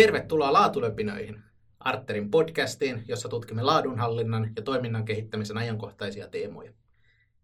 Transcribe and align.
Tervetuloa 0.00 0.52
Laatulöpinöihin, 0.52 1.42
Arterin 1.80 2.30
podcastiin, 2.30 3.04
jossa 3.08 3.28
tutkimme 3.28 3.62
laadunhallinnan 3.62 4.52
ja 4.56 4.62
toiminnan 4.62 5.04
kehittämisen 5.04 5.56
ajankohtaisia 5.56 6.28
teemoja. 6.28 6.72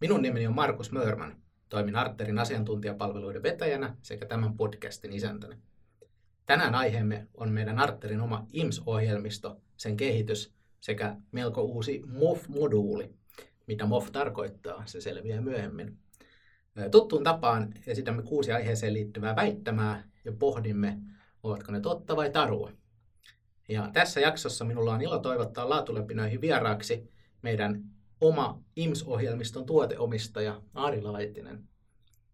Minun 0.00 0.22
nimeni 0.22 0.46
on 0.46 0.54
Markus 0.54 0.92
Mörman. 0.92 1.36
Toimin 1.68 1.96
Arterin 1.96 2.38
asiantuntijapalveluiden 2.38 3.42
vetäjänä 3.42 3.96
sekä 4.02 4.26
tämän 4.26 4.56
podcastin 4.56 5.12
isäntänä. 5.12 5.56
Tänään 6.46 6.74
aiheemme 6.74 7.26
on 7.34 7.52
meidän 7.52 7.78
Arterin 7.78 8.20
oma 8.20 8.46
IMS-ohjelmisto, 8.52 9.60
sen 9.76 9.96
kehitys 9.96 10.54
sekä 10.80 11.16
melko 11.32 11.62
uusi 11.62 12.02
MOF-moduuli. 12.06 13.14
Mitä 13.66 13.86
MOF 13.86 14.10
tarkoittaa, 14.12 14.82
se 14.86 15.00
selviää 15.00 15.40
myöhemmin. 15.40 15.98
Tuttuun 16.90 17.24
tapaan 17.24 17.74
esitämme 17.86 18.22
kuusi 18.22 18.52
aiheeseen 18.52 18.94
liittyvää 18.94 19.36
väittämää 19.36 20.08
ja 20.24 20.32
pohdimme, 20.32 20.98
ovatko 21.46 21.72
ne 21.72 21.80
totta 21.80 22.16
vai 22.16 22.30
tarua. 22.30 22.70
Ja 23.68 23.90
tässä 23.92 24.20
jaksossa 24.20 24.64
minulla 24.64 24.92
on 24.92 25.02
ilo 25.02 25.18
toivottaa 25.18 25.68
laatuläpinöihin 25.68 26.40
vieraaksi 26.40 27.10
meidän 27.42 27.82
oma 28.20 28.60
IMS-ohjelmiston 28.76 29.66
tuoteomistaja 29.66 30.60
Ari 30.74 31.02
Laitinen. 31.02 31.68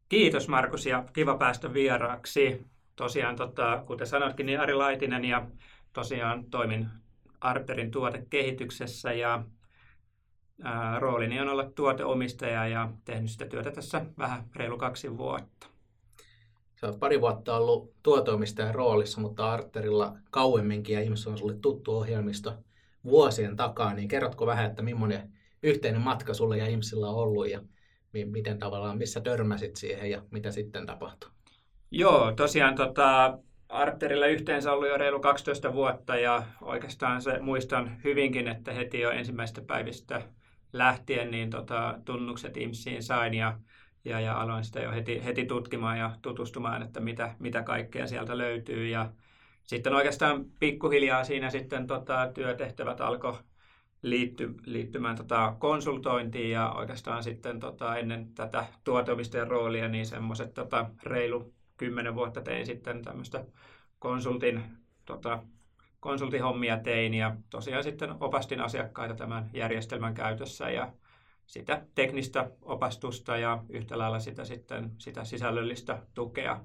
Kiitos 0.09 0.49
Markus 0.49 0.87
ja 0.87 1.05
kiva 1.13 1.37
päästä 1.37 1.75
vieraaksi. 1.75 2.67
Tosiaan, 2.97 3.37
tota, 3.37 3.83
kuten 3.87 4.07
sanoitkin, 4.07 4.47
niin 4.47 4.61
Ari 4.61 4.75
Laitinen 4.75 5.25
ja 5.25 5.47
tosiaan 5.93 6.45
toimin 6.45 6.89
Arterin 7.41 7.91
tuotekehityksessä 7.91 9.13
ja 9.13 9.45
ää, 10.63 10.99
roolini 10.99 11.41
on 11.41 11.49
olla 11.49 11.65
tuoteomistaja 11.65 12.69
ja 12.69 12.91
tehnyt 13.05 13.31
sitä 13.31 13.47
työtä 13.47 13.71
tässä 13.71 14.07
vähän 14.19 14.45
reilu 14.57 14.79
kaksi 14.79 15.17
vuotta. 15.17 15.72
Sä 16.83 16.89
olet 16.89 17.01
pari 17.01 17.21
vuotta 17.21 17.57
ollut 17.57 17.93
tuoteomistajan 18.03 18.75
roolissa, 18.75 19.21
mutta 19.21 19.53
Arterilla 19.53 20.17
kauemminkin 20.31 20.95
ja 20.95 21.01
ihmiset 21.01 21.27
on 21.27 21.39
sulle 21.39 21.55
tuttu 21.55 21.97
ohjelmisto 21.97 22.55
vuosien 23.05 23.57
takaa, 23.57 23.95
niin 23.95 24.09
kerrotko 24.09 24.47
vähän, 24.47 24.67
että 24.67 24.83
millainen 24.83 25.33
yhteinen 25.63 26.01
matka 26.01 26.35
sulle 26.35 26.59
ja 26.59 26.67
Imsillä 26.67 27.09
on 27.09 27.15
ollut 27.15 27.51
ja 27.51 27.61
miten 28.25 28.59
tavallaan, 28.59 28.99
missä 28.99 29.21
törmäsit 29.21 29.77
siihen 29.77 30.11
ja 30.11 30.23
mitä 30.31 30.51
sitten 30.51 30.87
tapahtui? 30.87 31.31
Joo, 31.91 32.33
tosiaan 32.33 32.75
tota, 32.75 33.39
Arterilla 33.69 34.27
yhteensä 34.27 34.73
ollut 34.73 34.89
jo 34.89 34.99
reilu 34.99 35.21
12 35.21 35.73
vuotta 35.73 36.17
ja 36.17 36.43
oikeastaan 36.63 37.23
se 37.23 37.39
muistan 37.39 38.01
hyvinkin, 38.05 38.49
että 38.49 38.73
heti 38.73 39.01
jo 39.01 39.11
ensimmäistä 39.11 39.63
päivistä 39.67 40.23
lähtien 40.73 41.31
niin 41.31 41.51
tota, 41.51 41.99
tunnukset 42.05 42.57
IMSiin 42.57 43.03
sain 43.03 43.35
ja, 43.35 43.59
ja, 44.05 44.21
ja 44.21 44.41
aloin 44.41 44.65
sitä 44.65 44.81
jo 44.81 44.93
heti, 44.93 45.25
heti 45.25 45.45
tutkimaan 45.45 45.99
ja 45.99 46.11
tutustumaan, 46.23 46.83
että 46.83 47.01
mitä, 47.01 47.35
mitä 47.39 47.63
kaikkea 47.63 48.07
sieltä 48.07 48.39
löytyy. 48.39 48.89
Ja 48.89 49.11
sitten 49.63 49.95
oikeastaan 49.95 50.45
pikkuhiljaa 50.45 51.25
siinä 51.25 51.51
sitten 51.51 51.87
tota, 51.87 52.31
työtehtävät 52.35 53.01
alkoi 53.01 53.39
liitty, 54.03 54.55
liittymään 54.65 55.17
tota 55.17 55.57
konsultointiin 55.59 56.51
ja 56.51 56.73
oikeastaan 56.73 57.23
sitten 57.23 57.61
tota, 57.61 57.97
ennen 57.97 58.35
tätä 58.35 58.67
tuoteomistajan 58.85 59.49
roolia 59.49 59.89
niin 59.89 60.07
semmoiset 60.07 60.55
tota, 60.55 60.91
reilu 61.03 61.55
kymmenen 61.77 62.15
vuotta 62.15 62.41
tein 62.41 62.67
sitten 62.67 63.03
tämmöistä 63.03 63.45
konsultin, 63.99 64.63
tota, 65.05 65.43
konsultihommia 66.01 66.79
tein 66.79 67.15
ja 67.15 67.37
tosiaan 67.51 67.83
sitten 67.83 68.15
opastin 68.21 68.61
asiakkaita 68.61 69.15
tämän 69.15 69.51
järjestelmän 69.53 70.15
käytössä 70.15 70.71
ja 70.71 70.93
sitä 71.47 71.87
teknistä 71.95 72.51
opastusta 72.63 73.37
ja 73.37 73.65
yhtä 73.69 73.99
lailla 73.99 74.21
sitä, 74.21 74.45
sitten, 74.45 74.91
sitä 74.99 75.25
sisällöllistä 75.25 76.03
tukea. 76.15 76.65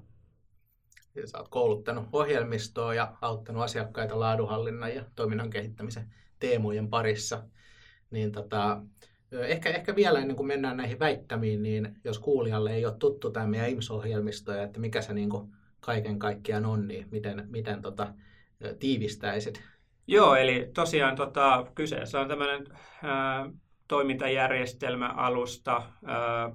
Ja 1.14 1.26
sä 1.26 1.38
oot 1.38 1.48
kouluttanut 1.48 2.08
ohjelmistoa 2.12 2.94
ja 2.94 3.16
auttanut 3.20 3.62
asiakkaita 3.62 4.20
laadunhallinnan 4.20 4.94
ja 4.94 5.04
toiminnan 5.14 5.50
kehittämisen 5.50 6.14
teemojen 6.38 6.88
parissa. 6.88 7.44
Niin 8.10 8.32
tota, 8.32 8.82
ehkä, 9.32 9.70
ehkä 9.70 9.96
vielä 9.96 10.18
ennen 10.18 10.36
kuin 10.36 10.46
mennään 10.46 10.76
näihin 10.76 10.98
väittämiin, 10.98 11.62
niin 11.62 11.96
jos 12.04 12.18
kuulijalle 12.18 12.74
ei 12.74 12.86
ole 12.86 12.94
tuttu 12.98 13.30
tämä 13.30 13.46
meidän 13.46 13.70
IMS-ohjelmisto 13.70 14.52
ja 14.52 14.62
että 14.62 14.80
mikä 14.80 15.02
se 15.02 15.14
niin 15.14 15.30
kuin 15.30 15.52
kaiken 15.80 16.18
kaikkiaan 16.18 16.66
on, 16.66 16.88
niin 16.88 17.08
miten, 17.10 17.46
miten 17.50 17.82
tota, 17.82 18.14
tiivistäisit? 18.78 19.62
Joo, 20.06 20.34
eli 20.34 20.70
tosiaan 20.74 21.16
tota, 21.16 21.66
kyseessä 21.74 22.20
on 22.20 22.28
tämmöinen 22.28 22.66
toimintajärjestelmä 23.88 25.08
alusta. 25.08 25.82
Ää, 26.04 26.50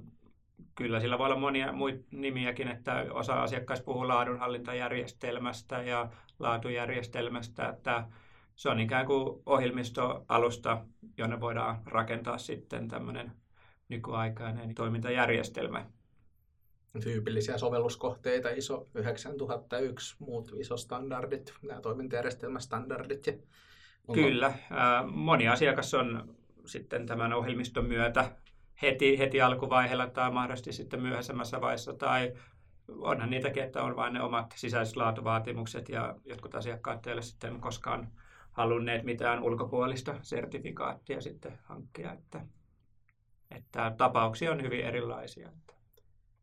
kyllä 0.75 0.99
sillä 0.99 1.17
voi 1.17 1.25
olla 1.25 1.39
monia 1.39 1.71
muita 1.71 2.03
nimiäkin, 2.11 2.67
että 2.67 3.05
osa 3.11 3.43
asiakkaista 3.43 3.85
puhuu 3.85 4.07
laadunhallintajärjestelmästä 4.07 5.83
ja 5.83 6.09
laatujärjestelmästä, 6.39 7.69
että 7.69 8.07
se 8.55 8.69
on 8.69 8.79
ikään 8.79 9.05
kuin 9.05 9.41
ohjelmistoalusta, 9.45 10.85
jonne 11.17 11.39
voidaan 11.39 11.81
rakentaa 11.85 12.37
sitten 12.37 12.87
tämmöinen 12.87 13.31
nykyaikainen 13.89 14.75
toimintajärjestelmä. 14.75 15.85
Tyypillisiä 17.03 17.57
sovelluskohteita, 17.57 18.49
ISO 18.49 18.87
9001, 18.95 20.15
muut 20.19 20.51
ISO-standardit, 20.59 21.53
nämä 21.61 21.81
toimintajärjestelmästandardit. 21.81 23.27
Ja. 23.27 23.33
Kyllä, 24.13 24.53
moni 25.11 25.47
asiakas 25.47 25.93
on 25.93 26.35
sitten 26.65 27.05
tämän 27.05 27.33
ohjelmiston 27.33 27.85
myötä 27.85 28.31
heti, 28.81 29.19
heti 29.19 29.41
alkuvaiheella 29.41 30.07
tai 30.07 30.31
mahdollisesti 30.31 30.73
sitten 30.73 31.01
myöhäisemmässä 31.01 31.61
vaiheessa 31.61 31.93
tai 31.93 32.33
onhan 32.87 33.29
niitäkin, 33.29 33.63
että 33.63 33.83
on 33.83 33.95
vain 33.95 34.13
ne 34.13 34.21
omat 34.21 34.53
sisäiset 34.55 34.95
laatuvaatimukset 34.95 35.89
ja 35.89 36.15
jotkut 36.25 36.55
asiakkaat 36.55 37.07
eivät 37.07 37.23
sitten 37.23 37.59
koskaan 37.59 38.07
halunneet 38.51 39.03
mitään 39.03 39.43
ulkopuolista 39.43 40.15
sertifikaattia 40.21 41.21
sitten 41.21 41.59
hankkia, 41.63 42.13
että, 42.13 42.41
että 43.51 43.93
tapauksia 43.97 44.51
on 44.51 44.61
hyvin 44.61 44.85
erilaisia. 44.85 45.49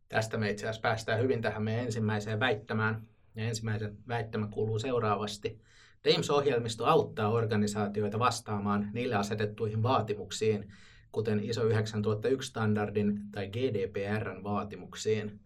Tästä 0.08 0.36
me 0.36 0.50
itse 0.50 0.66
asiassa 0.66 0.82
päästään 0.82 1.20
hyvin 1.20 1.42
tähän 1.42 1.62
meidän 1.62 1.84
ensimmäiseen 1.84 2.40
väittämään. 2.40 3.06
Ja 3.34 3.44
ensimmäisen 3.44 3.96
väittämä 4.08 4.48
kuuluu 4.50 4.78
seuraavasti. 4.78 5.60
Teams-ohjelmisto 6.02 6.84
auttaa 6.86 7.28
organisaatioita 7.28 8.18
vastaamaan 8.18 8.90
niille 8.92 9.14
asetettuihin 9.14 9.82
vaatimuksiin, 9.82 10.72
kuten 11.12 11.40
ISO 11.40 11.62
9001-standardin 11.68 13.20
tai 13.32 13.48
GDPRn 13.48 14.44
vaatimuksiin. 14.44 15.40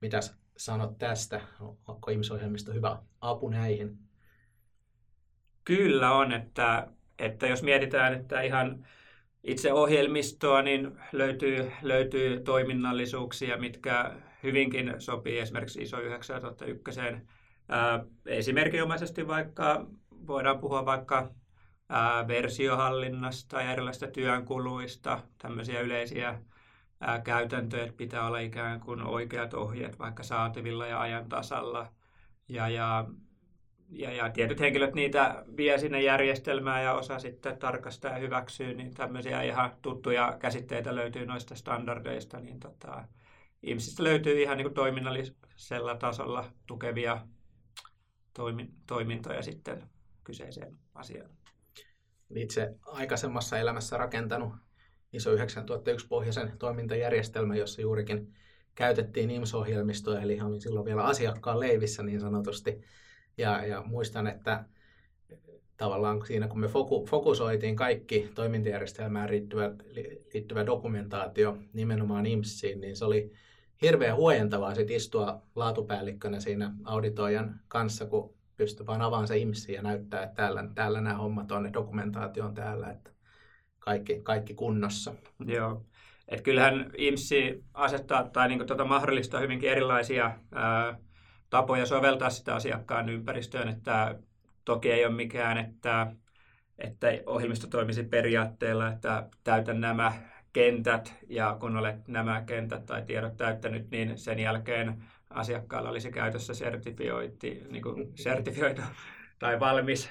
Mitäs 0.00 0.34
sanot 0.56 0.98
tästä? 0.98 1.40
Onko 1.88 2.10
ihmisohjelmisto 2.10 2.72
hyvä 2.72 2.98
apu 3.20 3.48
näihin? 3.48 3.98
Kyllä 5.64 6.12
on, 6.12 6.32
että, 6.32 6.88
että 7.18 7.46
jos 7.46 7.62
mietitään, 7.62 8.14
että 8.14 8.40
ihan 8.40 8.86
itse 9.44 9.72
ohjelmistoa, 9.72 10.62
niin 10.62 10.98
löytyy, 11.12 11.72
löytyy 11.82 12.40
toiminnallisuuksia, 12.40 13.56
mitkä 13.56 14.14
hyvinkin 14.42 14.94
sopii 14.98 15.38
esimerkiksi 15.38 15.82
ISO 15.82 16.00
9001. 16.00 17.00
Esimerkinomaisesti 18.26 19.28
vaikka 19.28 19.86
voidaan 20.26 20.58
puhua 20.58 20.86
vaikka 20.86 21.30
versiohallinnasta 22.28 23.62
ja 23.62 23.72
erilaisista 23.72 24.06
työnkuluista, 24.06 25.20
tämmöisiä 25.38 25.80
yleisiä 25.80 26.38
käytäntöjä, 27.24 27.82
että 27.82 27.96
pitää 27.96 28.26
olla 28.26 28.38
ikään 28.38 28.80
kuin 28.80 29.02
oikeat 29.02 29.54
ohjeet 29.54 29.98
vaikka 29.98 30.22
saatavilla 30.22 30.86
ja 30.86 31.00
ajan 31.00 31.28
tasalla. 31.28 31.92
Ja, 32.48 32.68
ja 32.68 33.04
ja, 33.92 34.12
ja 34.12 34.30
tietyt 34.30 34.60
henkilöt 34.60 34.94
niitä 34.94 35.44
vie 35.56 35.78
sinne 35.78 36.02
järjestelmään 36.02 36.84
ja 36.84 36.94
osa 36.94 37.18
sitten 37.18 37.58
tarkastaa 37.58 38.12
ja 38.12 38.18
hyväksyy, 38.18 38.74
niin 38.74 38.94
tämmöisiä 38.94 39.42
ihan 39.42 39.70
tuttuja 39.82 40.36
käsitteitä 40.38 40.94
löytyy 40.94 41.26
noista 41.26 41.54
standardeista, 41.54 42.40
niin 42.40 42.60
tota, 42.60 43.04
IMSistä 43.62 44.04
löytyy 44.04 44.42
ihan 44.42 44.56
niin 44.56 44.64
kuin 44.64 44.74
toiminnallisella 44.74 45.94
tasolla 45.94 46.44
tukevia 46.66 47.20
toimi, 48.34 48.70
toimintoja 48.86 49.42
sitten 49.42 49.82
kyseiseen 50.24 50.78
asiaan. 50.94 51.30
Itse 52.34 52.74
aikaisemmassa 52.86 53.58
elämässä 53.58 53.96
rakentanut 53.96 54.52
ISO 55.12 55.34
9001-pohjaisen 55.34 56.58
toimintajärjestelmän, 56.58 57.56
jossa 57.56 57.80
juurikin 57.80 58.34
käytettiin 58.74 59.30
IMS-ohjelmistoa, 59.30 60.20
eli 60.20 60.40
olin 60.40 60.60
silloin 60.60 60.86
vielä 60.86 61.04
asiakkaan 61.04 61.60
leivissä 61.60 62.02
niin 62.02 62.20
sanotusti. 62.20 62.80
Ja, 63.38 63.66
ja 63.66 63.82
muistan, 63.82 64.26
että 64.26 64.64
tavallaan 65.76 66.26
siinä 66.26 66.48
kun 66.48 66.60
me 66.60 66.68
foku, 66.68 67.06
fokusoitiin 67.06 67.76
kaikki 67.76 68.30
toimintajärjestelmään 68.34 69.30
liittyvä, 69.30 69.70
liittyvä 70.34 70.66
dokumentaatio 70.66 71.58
nimenomaan 71.72 72.26
IMSiin, 72.26 72.80
niin 72.80 72.96
se 72.96 73.04
oli 73.04 73.32
hirveän 73.82 74.16
huojentavaa 74.16 74.74
sit 74.74 74.90
istua 74.90 75.42
laatupäällikkönä 75.54 76.40
siinä 76.40 76.72
auditoijan 76.84 77.60
kanssa, 77.68 78.06
kun 78.06 78.34
pystyi 78.56 78.86
vaan 78.86 79.02
avaamaan 79.02 79.28
se 79.28 79.38
IMSi 79.38 79.72
ja 79.72 79.82
näyttää, 79.82 80.22
että 80.22 80.34
täällä, 80.34 80.64
täällä 80.74 81.00
nämä 81.00 81.16
hommat 81.16 81.52
on, 81.52 81.72
dokumentaatio 81.72 82.44
on 82.44 82.54
täällä, 82.54 82.90
että 82.90 83.10
kaikki, 83.78 84.20
kaikki 84.22 84.54
kunnossa. 84.54 85.14
Joo. 85.46 85.86
Et 86.28 86.40
kyllähän 86.40 86.90
IMSI 86.96 87.64
asettaa 87.74 88.24
tai 88.24 88.48
niin 88.48 88.66
tuota 88.66 88.84
mahdollistaa 88.84 89.40
hyvinkin 89.40 89.70
erilaisia 89.70 90.30
ää, 90.52 90.98
tapoja 91.50 91.86
soveltaa 91.86 92.30
sitä 92.30 92.54
asiakkaan 92.54 93.08
ympäristöön, 93.08 93.68
että 93.68 94.18
toki 94.64 94.92
ei 94.92 95.06
ole 95.06 95.14
mikään, 95.14 95.58
että, 95.58 96.12
että 96.78 97.06
ohjelmisto 97.26 97.66
toimisi 97.66 98.02
periaatteella, 98.02 98.88
että 98.88 99.28
täytän 99.44 99.80
nämä 99.80 100.12
kentät 100.52 101.14
ja 101.28 101.56
kun 101.60 101.76
olet 101.76 102.08
nämä 102.08 102.42
kentät 102.46 102.86
tai 102.86 103.02
tiedot 103.02 103.36
täyttänyt, 103.36 103.90
niin 103.90 104.18
sen 104.18 104.38
jälkeen 104.38 105.04
asiakkaalla 105.30 105.90
olisi 105.90 106.12
käytössä 106.12 106.54
sertifiointi, 106.54 107.62
niin 107.70 107.82
kuin 107.82 108.12
sertifioitu 108.14 108.82
tai 109.38 109.60
valmis, 109.60 110.10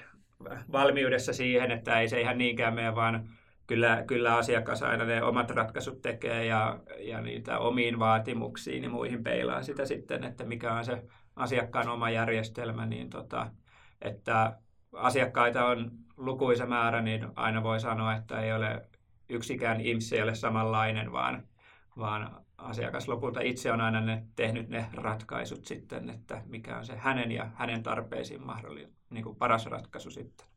valmiudessa 0.72 1.34
siihen, 1.34 1.72
että 1.72 2.00
ei 2.00 2.10
se 2.10 2.22
ihan 2.22 2.38
niinkään 2.38 2.74
mene, 2.74 2.96
vaan 2.96 3.30
kyllä, 3.68 4.04
kyllä 4.08 4.36
asiakas 4.36 4.84
aina 4.84 5.06
ne 5.06 5.24
omat 5.24 5.52
ratkaisut 5.52 6.02
tekee 6.02 6.46
ja, 6.46 6.80
ja 7.00 7.22
niitä 7.22 7.60
omiin 7.60 8.00
vaatimuksiin 8.00 8.84
ja 8.84 8.90
muihin 8.90 9.24
peilaa 9.24 9.64
sitä 9.64 9.86
sitten, 9.86 10.24
että 10.24 10.44
mikä 10.44 10.74
on 10.74 10.86
se 10.86 11.04
asiakkaan 11.36 11.90
oma 11.90 12.10
järjestelmä, 12.10 12.86
niin 12.86 13.10
tota, 13.10 13.52
että 14.02 14.58
asiakkaita 14.94 15.66
on 15.66 15.92
lukuisa 16.18 16.66
määrä, 16.66 17.02
niin 17.02 17.28
aina 17.36 17.64
voi 17.64 17.80
sanoa, 17.80 18.16
että 18.16 18.42
ei 18.42 18.54
ole 18.54 18.89
yksikään 19.30 19.82
IMSS 19.82 20.14
ei 20.14 20.22
ole 20.22 20.36
samanlainen, 20.36 21.12
vaan, 21.12 21.48
vaan 21.98 22.46
asiakas 22.58 23.08
lopulta 23.08 23.42
itse 23.42 23.72
on 23.72 23.82
aina 23.82 24.02
ne, 24.02 24.24
tehnyt 24.36 24.70
ne 24.70 24.86
ratkaisut 24.94 25.66
sitten, 25.66 26.10
että 26.10 26.42
mikä 26.46 26.78
on 26.78 26.86
se 26.86 26.96
hänen 26.96 27.32
ja 27.32 27.50
hänen 27.56 27.84
tarpeisiin 27.84 28.46
mahdollinen, 28.46 28.94
niin 29.10 29.24
kuin 29.24 29.36
paras 29.36 29.66
ratkaisu 29.66 30.12
sitten. 30.12 30.48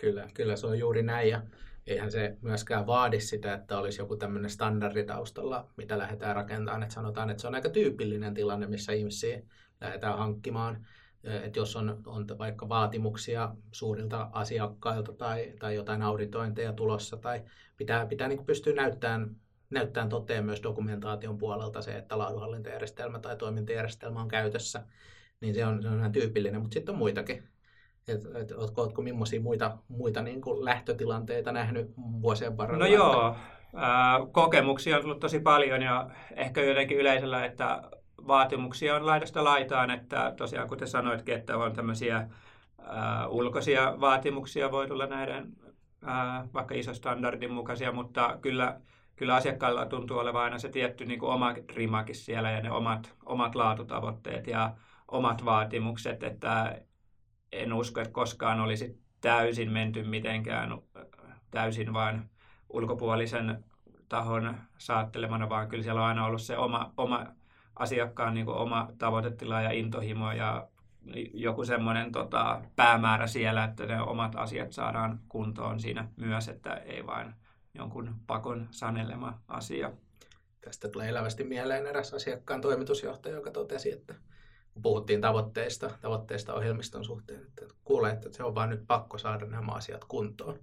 Kyllä, 0.00 0.28
kyllä 0.34 0.56
se 0.56 0.66
on 0.66 0.78
juuri 0.78 1.02
näin 1.02 1.28
ja 1.30 1.42
eihän 1.86 2.12
se 2.12 2.36
myöskään 2.40 2.86
vaadi 2.86 3.20
sitä, 3.20 3.54
että 3.54 3.78
olisi 3.78 4.00
joku 4.00 4.16
tämmöinen 4.16 4.50
standardi 4.50 5.04
taustalla, 5.04 5.68
mitä 5.76 5.98
lähdetään 5.98 6.36
rakentamaan. 6.36 6.82
Että 6.82 6.94
sanotaan, 6.94 7.30
että 7.30 7.40
se 7.40 7.48
on 7.48 7.54
aika 7.54 7.70
tyypillinen 7.70 8.34
tilanne, 8.34 8.66
missä 8.66 8.92
ihmisiä 8.92 9.42
lähdetään 9.80 10.18
hankkimaan. 10.18 10.86
Että 11.24 11.58
jos 11.58 11.76
on, 11.76 12.02
on 12.06 12.26
vaikka 12.38 12.68
vaatimuksia 12.68 13.54
suurilta 13.72 14.30
asiakkailta 14.32 15.12
tai, 15.12 15.52
tai 15.58 15.74
jotain 15.74 16.02
auditointeja 16.02 16.72
tulossa, 16.72 17.16
tai 17.16 17.42
pitää, 17.76 18.06
pitää 18.06 18.28
niin 18.28 18.44
pystyä 18.44 18.74
näyttämään, 18.74 19.36
näyttämään 19.70 20.08
toteen 20.08 20.44
myös 20.44 20.62
dokumentaation 20.62 21.38
puolelta 21.38 21.82
se, 21.82 21.96
että 21.96 22.18
laadunhallintajärjestelmä 22.18 23.18
tai 23.18 23.36
toimintajärjestelmä 23.36 24.20
on 24.20 24.28
käytössä, 24.28 24.84
niin 25.40 25.54
se 25.54 25.66
on, 25.66 25.82
se 25.82 25.88
on 25.88 25.98
ihan 25.98 26.12
tyypillinen, 26.12 26.60
mutta 26.60 26.74
sitten 26.74 26.92
on 26.92 26.98
muitakin. 26.98 27.48
Et, 28.08 28.20
et, 28.34 28.52
ootko, 28.52 28.82
ootko 28.82 29.02
millaisia 29.02 29.40
muita, 29.40 29.78
muita 29.88 30.22
niin 30.22 30.40
kuin 30.40 30.64
lähtötilanteita 30.64 31.52
nähnyt 31.52 31.90
vuosien 31.96 32.56
varrella? 32.56 32.84
No 32.84 32.92
joo, 32.92 33.36
kokemuksia 34.32 34.96
on 34.96 35.02
tullut 35.02 35.20
tosi 35.20 35.40
paljon 35.40 35.82
ja 35.82 36.10
ehkä 36.36 36.62
jotenkin 36.62 36.98
yleisellä, 36.98 37.44
että 37.44 37.82
vaatimuksia 38.26 38.96
on 38.96 39.06
laidasta 39.06 39.44
laitaan, 39.44 39.90
että 39.90 40.34
tosiaan 40.36 40.68
kuten 40.68 40.88
sanoitkin, 40.88 41.34
että 41.34 41.56
on 41.56 41.72
tämmöisiä 41.72 42.28
ää, 42.84 43.28
ulkoisia 43.28 43.94
vaatimuksia 44.00 44.70
voi 44.70 44.88
tulla 44.88 45.06
näiden 45.06 45.52
ää, 46.04 46.46
vaikka 46.54 46.74
iso 46.74 46.94
standardin 46.94 47.52
mukaisia, 47.52 47.92
mutta 47.92 48.38
kyllä, 48.40 48.80
kyllä 49.16 49.34
asiakkailla 49.34 49.86
tuntuu 49.86 50.18
olevan 50.18 50.42
aina 50.42 50.58
se 50.58 50.68
tietty 50.68 51.04
niin 51.04 51.20
kuin 51.20 51.32
oma 51.32 51.54
rimakin 51.74 52.14
siellä 52.14 52.50
ja 52.50 52.60
ne 52.60 52.70
omat, 52.70 53.14
omat 53.26 53.54
laatutavoitteet 53.54 54.46
ja 54.46 54.74
omat 55.08 55.44
vaatimukset, 55.44 56.22
että 56.22 56.78
en 57.52 57.72
usko, 57.72 58.00
että 58.00 58.12
koskaan 58.12 58.60
olisi 58.60 59.02
täysin 59.20 59.72
menty 59.72 60.02
mitenkään 60.02 60.78
täysin 61.50 61.92
vain 61.92 62.30
ulkopuolisen 62.68 63.64
tahon 64.08 64.56
saattelemana, 64.78 65.48
vaan 65.48 65.68
kyllä 65.68 65.82
siellä 65.82 66.00
on 66.00 66.06
aina 66.06 66.26
ollut 66.26 66.42
se 66.42 66.56
oma, 66.56 66.92
oma 66.96 67.26
asiakkaan 67.76 68.34
niin 68.34 68.48
oma 68.48 68.88
tavoitetila 68.98 69.62
ja 69.62 69.70
intohimo 69.70 70.32
ja 70.32 70.68
joku 71.34 71.64
semmoinen 71.64 72.12
tota, 72.12 72.62
päämäärä 72.76 73.26
siellä, 73.26 73.64
että 73.64 73.86
ne 73.86 74.00
omat 74.00 74.36
asiat 74.36 74.72
saadaan 74.72 75.20
kuntoon 75.28 75.80
siinä 75.80 76.08
myös, 76.16 76.48
että 76.48 76.74
ei 76.74 77.06
vain 77.06 77.34
jonkun 77.74 78.14
pakon 78.26 78.68
sanelema 78.70 79.38
asia. 79.48 79.92
Tästä 80.60 80.88
tulee 80.88 81.08
elävästi 81.08 81.44
mieleen 81.44 81.86
eräs 81.86 82.14
asiakkaan 82.14 82.60
toimitusjohtaja, 82.60 83.34
joka 83.34 83.50
totesi, 83.50 83.92
että 83.92 84.14
kun 84.72 84.82
puhuttiin 84.82 85.20
tavoitteista, 85.20 85.90
tavoitteista 86.00 86.54
ohjelmiston 86.54 87.04
suhteen, 87.04 87.42
että 87.42 87.66
kuulee, 87.84 88.12
että 88.12 88.28
se 88.32 88.44
on 88.44 88.54
vaan 88.54 88.70
nyt 88.70 88.84
pakko 88.86 89.18
saada 89.18 89.46
nämä 89.46 89.72
asiat 89.72 90.04
kuntoon. 90.04 90.58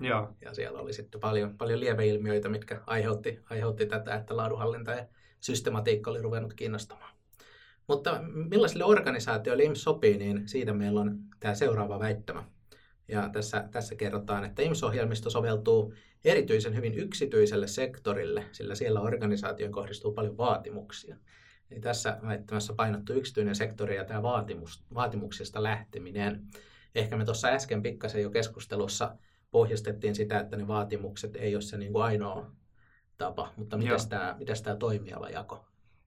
Joo. 0.00 0.28
Ja 0.40 0.54
siellä 0.54 0.80
oli 0.80 0.92
sitten 0.92 1.20
paljon, 1.20 1.58
paljon 1.58 1.80
lieveilmiöitä, 1.80 2.48
mitkä 2.48 2.80
aiheutti, 2.86 3.40
aiheutti 3.50 3.86
tätä, 3.86 4.14
että 4.14 4.36
laadunhallinta 4.36 4.90
ja 4.90 5.06
systematiikka 5.40 6.10
oli 6.10 6.22
ruvennut 6.22 6.54
kiinnostamaan. 6.54 7.14
Mutta 7.88 8.20
millaisille 8.22 8.84
organisaatioille 8.84 9.62
IMS 9.62 9.82
sopii, 9.82 10.18
niin 10.18 10.48
siitä 10.48 10.72
meillä 10.72 11.00
on 11.00 11.18
tämä 11.40 11.54
seuraava 11.54 11.98
väittämä. 11.98 12.44
Ja 13.08 13.28
tässä, 13.32 13.68
tässä 13.70 13.94
kerrotaan, 13.94 14.44
että 14.44 14.62
IMS-ohjelmisto 14.62 15.30
soveltuu 15.30 15.94
erityisen 16.24 16.76
hyvin 16.76 16.94
yksityiselle 16.94 17.66
sektorille, 17.66 18.44
sillä 18.52 18.74
siellä 18.74 19.00
organisaatioon 19.00 19.72
kohdistuu 19.72 20.12
paljon 20.12 20.36
vaatimuksia. 20.36 21.16
Eli 21.70 21.80
tässä 21.80 22.18
väittämässä 22.26 22.72
painottu 22.72 23.12
yksityinen 23.12 23.54
sektori 23.54 23.96
ja 23.96 24.04
tämä 24.04 24.22
vaatimus, 24.22 24.84
vaatimuksista 24.94 25.62
lähteminen. 25.62 26.46
Ehkä 26.94 27.16
me 27.16 27.24
tuossa 27.24 27.48
äsken 27.48 27.82
pikkasen 27.82 28.22
jo 28.22 28.30
keskustelussa 28.30 29.16
pohjastettiin 29.50 30.14
sitä, 30.14 30.40
että 30.40 30.56
ne 30.56 30.68
vaatimukset 30.68 31.36
ei 31.36 31.54
ole 31.54 31.62
se 31.62 31.78
niin 31.78 31.92
kuin 31.92 32.04
ainoa 32.04 32.50
tapa, 33.18 33.52
mutta 33.56 33.76
miten 33.76 34.08
tämä, 34.08 34.36
mitäs 34.38 34.62
tämä 34.62 34.76
toimialajako? 34.76 35.64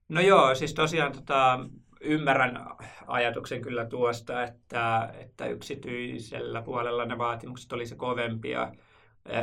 No 0.10 0.22
joo, 0.22 0.56
siis 0.56 0.74
tosiaan 0.74 1.12
tota, 1.12 1.60
ymmärrän 2.02 2.66
ajatuksen 3.08 3.62
kyllä 3.62 3.86
tuosta, 3.86 4.44
että, 4.44 5.14
että 5.20 5.46
yksityisellä 5.46 6.62
puolella 6.62 7.06
ne 7.06 7.18
vaatimukset 7.18 7.74
olisi 7.74 7.96
kovempia. 7.96 8.72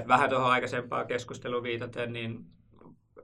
Vähän 0.09 0.31
tuohon 0.31 0.51
aikaisempaan 0.51 1.07
keskusteluun 1.07 1.63
viitaten, 1.63 2.13
niin 2.13 2.45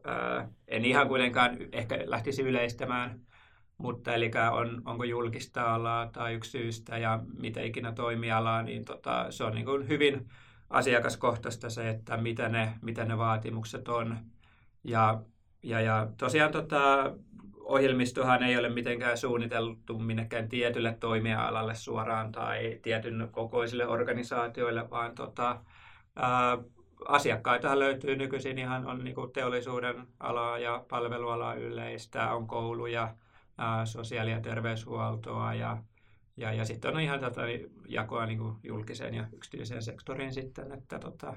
ää, 0.04 0.48
en 0.68 0.84
ihan 0.84 1.08
kuitenkaan 1.08 1.56
ehkä 1.72 1.98
lähtisi 2.04 2.42
yleistämään, 2.42 3.20
mutta 3.78 4.14
eli 4.14 4.30
on, 4.52 4.82
onko 4.84 5.04
julkista 5.04 5.74
alaa 5.74 6.06
tai 6.06 6.34
yksityistä 6.34 6.98
ja 6.98 7.20
mitä 7.38 7.60
ikinä 7.60 7.92
toimialaa, 7.92 8.62
niin 8.62 8.84
tota, 8.84 9.26
se 9.30 9.44
on 9.44 9.54
niin 9.54 9.64
kuin 9.64 9.88
hyvin 9.88 10.28
asiakaskohtaista 10.70 11.70
se, 11.70 11.88
että 11.88 12.16
mitä 12.16 12.48
ne, 12.48 12.74
mitä 12.82 13.04
ne 13.04 13.18
vaatimukset 13.18 13.88
on. 13.88 14.18
Ja, 14.84 15.22
ja, 15.62 15.80
ja 15.80 16.08
tosiaan 16.16 16.52
tota, 16.52 17.12
ohjelmistohan 17.64 18.42
ei 18.42 18.56
ole 18.56 18.68
mitenkään 18.68 19.18
suunniteltu 19.18 19.98
minnekään 19.98 20.48
tietylle 20.48 20.96
toimialalle 21.00 21.74
suoraan 21.74 22.32
tai 22.32 22.78
tietyn 22.82 23.28
kokoisille 23.32 23.86
organisaatioille, 23.86 24.90
vaan 24.90 25.14
tota, 25.14 25.60
ää, 26.16 26.58
asiakkaita 27.08 27.78
löytyy 27.78 28.16
nykyisin 28.16 28.58
ihan 28.58 28.86
on 28.86 29.04
niin 29.04 29.16
teollisuuden 29.32 30.06
alaa 30.20 30.58
ja 30.58 30.84
palvelualaa 30.88 31.54
yleistä, 31.54 32.34
on 32.34 32.46
kouluja, 32.46 33.14
ää, 33.58 33.86
sosiaali- 33.86 34.30
ja 34.30 34.40
terveyshuoltoa 34.40 35.54
ja, 35.54 35.78
ja, 36.36 36.52
ja 36.52 36.64
sitten 36.64 36.94
on 36.94 37.00
ihan 37.00 37.20
tätä 37.20 37.42
jakoa 37.88 38.26
niin 38.26 38.38
kuin 38.38 38.56
julkiseen 38.62 39.14
ja 39.14 39.26
yksityiseen 39.32 39.82
sektoriin 39.82 40.32
sitten, 40.32 40.72
että 40.72 40.98
tota, 40.98 41.36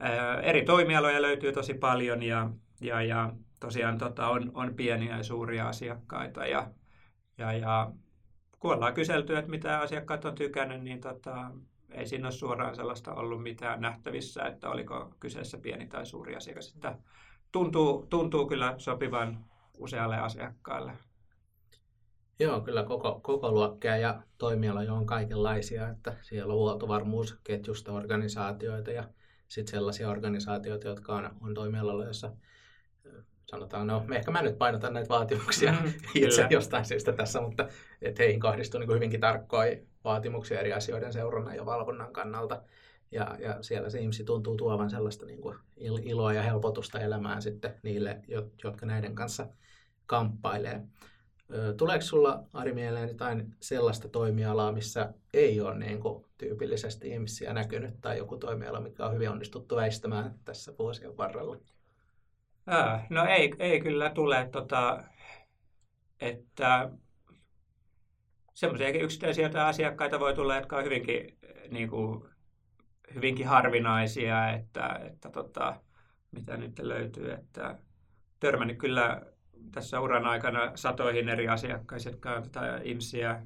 ää, 0.00 0.40
eri 0.40 0.64
toimialoja 0.64 1.22
löytyy 1.22 1.52
tosi 1.52 1.74
paljon 1.74 2.22
ja, 2.22 2.50
ja, 2.80 3.02
ja 3.02 3.32
tosiaan 3.60 3.98
tota, 3.98 4.28
on, 4.28 4.50
on 4.54 4.74
pieniä 4.74 5.16
ja 5.16 5.22
suuria 5.22 5.68
asiakkaita 5.68 6.46
ja, 6.46 6.70
ja, 7.38 7.52
ja 7.52 7.92
kun 8.58 8.74
ollaan 8.74 8.94
kyselty, 8.94 9.36
että 9.36 9.50
mitä 9.50 9.80
asiakkaat 9.80 10.24
on 10.24 10.34
tykännyt, 10.34 10.82
niin 10.82 11.00
tota, 11.00 11.50
ei 11.90 12.06
siinä 12.06 12.26
ole 12.26 12.32
suoraan 12.32 12.74
sellaista 12.74 13.14
ollut 13.14 13.42
mitään 13.42 13.80
nähtävissä, 13.80 14.42
että 14.42 14.68
oliko 14.68 15.14
kyseessä 15.20 15.58
pieni 15.58 15.86
tai 15.86 16.06
suuri 16.06 16.36
asiakas. 16.36 16.74
Että 16.74 16.98
tuntuu, 17.52 18.06
tuntuu 18.10 18.46
kyllä 18.46 18.74
sopivan 18.78 19.44
usealle 19.78 20.18
asiakkaalle. 20.18 20.92
Joo, 22.38 22.60
kyllä 22.60 22.84
koko, 22.84 23.20
koko 23.22 23.52
luokkia 23.52 23.96
ja 23.96 24.22
toimiala 24.38 24.80
on 24.80 25.06
kaikenlaisia, 25.06 25.88
että 25.88 26.16
siellä 26.22 26.52
on 26.52 26.58
huoltovarmuusketjusta 26.58 27.92
organisaatioita 27.92 28.90
ja 28.90 29.04
sitten 29.48 29.70
sellaisia 29.70 30.10
organisaatioita, 30.10 30.88
jotka 30.88 31.14
on, 31.14 31.30
on 31.40 31.54
toimialalla, 31.54 32.04
jossa 32.04 32.32
sanotaan, 33.50 33.86
no 33.86 34.04
ehkä 34.14 34.30
mä 34.30 34.42
nyt 34.42 34.58
painotan 34.58 34.92
näitä 34.92 35.08
vaatimuksia 35.08 35.72
mm, 35.72 35.92
itse 36.14 36.46
jostain 36.50 36.84
syystä 36.84 37.12
tässä, 37.12 37.40
mutta 37.40 37.68
että 38.02 38.22
heihin 38.22 38.40
kohdistuu 38.40 38.80
niin 38.80 38.94
hyvinkin 38.94 39.20
tarkkoja 39.20 39.76
vaatimuksia 40.04 40.60
eri 40.60 40.72
asioiden 40.72 41.12
seurannan 41.12 41.56
ja 41.56 41.66
valvonnan 41.66 42.12
kannalta. 42.12 42.62
Ja, 43.10 43.36
ja 43.38 43.62
siellä 43.62 43.90
se 43.90 44.00
IMSI 44.00 44.24
tuntuu 44.24 44.56
tuovan 44.56 44.90
sellaista 44.90 45.26
niin 45.26 45.40
kuin 45.40 45.56
iloa 46.02 46.32
ja 46.32 46.42
helpotusta 46.42 47.00
elämään 47.00 47.42
sitten 47.42 47.74
niille, 47.82 48.20
jotka 48.64 48.86
näiden 48.86 49.14
kanssa 49.14 49.46
kamppailee. 50.06 50.82
Tuleeko 51.76 52.04
sulla, 52.04 52.44
Ari, 52.52 52.72
mieleen 52.72 53.08
jotain 53.08 53.54
sellaista 53.60 54.08
toimialaa, 54.08 54.72
missä 54.72 55.14
ei 55.34 55.60
ole 55.60 55.78
niin 55.78 56.00
kuin, 56.00 56.24
tyypillisesti 56.38 57.08
IMSIä 57.08 57.52
näkynyt, 57.52 58.00
tai 58.00 58.18
joku 58.18 58.36
toimiala, 58.36 58.80
mikä 58.80 59.06
on 59.06 59.14
hyvin 59.14 59.30
onnistuttu 59.30 59.76
väistämään 59.76 60.34
tässä 60.44 60.72
vuosien 60.78 61.16
varrella? 61.16 61.56
Ää, 62.72 63.06
no 63.10 63.24
ei, 63.24 63.52
ei 63.58 63.80
kyllä 63.80 64.10
tule, 64.10 64.48
tota, 64.52 65.04
että 66.20 66.90
semmoisiakin 68.54 69.00
yksittäisiä 69.00 69.50
asiakkaita 69.66 70.20
voi 70.20 70.34
tulla, 70.34 70.56
jotka 70.56 70.76
on 70.76 70.84
hyvinkin, 70.84 71.38
niin 71.70 71.88
kuin, 71.88 72.24
hyvinkin 73.14 73.46
harvinaisia, 73.46 74.50
että, 74.50 75.00
että 75.06 75.30
tota, 75.30 75.80
mitä 76.32 76.56
nyt 76.56 76.78
löytyy, 76.78 77.32
että 77.32 77.78
törmännyt 78.40 78.78
kyllä 78.78 79.22
tässä 79.72 80.00
uran 80.00 80.26
aikana 80.26 80.72
satoihin 80.74 81.28
eri 81.28 81.48
asiakkaisiin, 81.48 82.12
jotka 82.12 82.34
on 82.34 82.42
tätä 82.42 82.80
IMSiä 82.84 83.42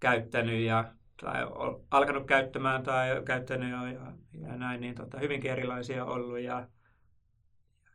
käyttänyt 0.00 0.60
ja 0.60 0.84
tai 1.22 1.42
alkanut 1.90 2.26
käyttämään 2.26 2.82
tai 2.82 3.22
käyttänyt 3.24 3.70
jo 3.70 3.86
ja, 3.86 4.12
ja 4.32 4.56
näin, 4.56 4.80
niin 4.80 4.94
tota, 4.94 5.18
hyvinkin 5.18 5.50
erilaisia 5.50 6.04
ollut 6.04 6.40
ja, 6.40 6.68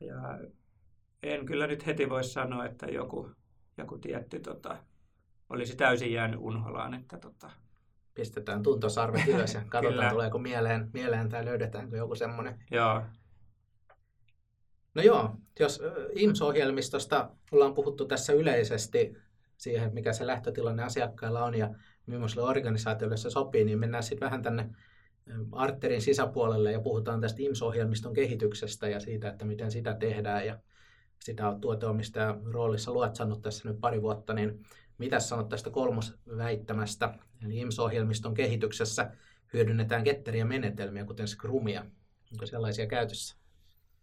ja 0.02 0.40
en 1.24 1.46
kyllä 1.46 1.68
nyt 1.68 1.86
heti 1.86 2.10
voi 2.10 2.24
sanoa, 2.24 2.66
että 2.66 2.86
joku, 2.86 3.32
joku 3.78 3.98
tietty 3.98 4.40
tota, 4.40 4.78
olisi 5.50 5.76
täysin 5.76 6.14
jäänyt 6.14 6.40
unholaan. 6.40 6.94
Että, 6.94 7.18
tota... 7.18 7.52
Pistetään 8.14 8.64
tuntosarvet 8.64 9.28
ylös 9.28 9.54
ja 9.54 9.62
katsotaan, 9.70 10.12
tuleeko 10.12 10.38
mieleen, 10.40 10.90
mieleen 10.94 11.30
tai 11.30 11.46
löydetäänkö 11.46 11.98
joku 11.98 12.16
semmoinen. 12.16 12.60
Joo. 12.72 13.02
No 14.94 15.02
joo, 15.02 15.36
jos 15.60 15.82
IMS-ohjelmistosta 16.16 17.30
ollaan 17.52 17.74
puhuttu 17.74 18.06
tässä 18.06 18.34
yleisesti 18.34 19.18
siihen, 19.58 19.94
mikä 19.94 20.14
se 20.14 20.28
lähtötilanne 20.28 20.84
asiakkailla 20.84 21.44
on 21.44 21.56
ja 21.56 21.76
millaiselle 22.06 22.50
organisaatiolle 22.50 23.18
se 23.18 23.30
sopii, 23.30 23.66
niin 23.66 23.80
mennään 23.80 24.04
sitten 24.04 24.26
vähän 24.26 24.42
tänne 24.42 24.70
Arterin 25.52 26.02
sisäpuolelle 26.02 26.72
ja 26.72 26.82
puhutaan 26.82 27.22
tästä 27.22 27.42
IMS-ohjelmiston 27.42 28.14
kehityksestä 28.14 28.88
ja 28.88 29.00
siitä, 29.00 29.30
että 29.30 29.46
miten 29.46 29.72
sitä 29.72 29.94
tehdään 29.94 30.46
ja 30.46 30.60
sitä 31.24 31.50
on 31.50 31.62
tuoteomistajan 31.62 32.42
roolissa 32.46 32.94
luotsannut 32.94 33.42
tässä 33.42 33.70
nyt 33.70 33.80
pari 33.80 34.02
vuotta, 34.02 34.34
niin 34.34 34.64
mitä 34.98 35.20
sanot 35.20 35.50
tästä 35.50 35.70
kolmosväittämästä? 35.70 37.14
Eli 37.46 37.58
IMS-ohjelmiston 37.58 38.34
kehityksessä 38.34 39.12
hyödynnetään 39.54 40.04
ketteriä 40.04 40.46
menetelmiä, 40.46 41.06
kuten 41.06 41.28
Scrumia. 41.28 41.86
Onko 42.32 42.46
sellaisia 42.46 42.88
käytössä? 42.88 43.38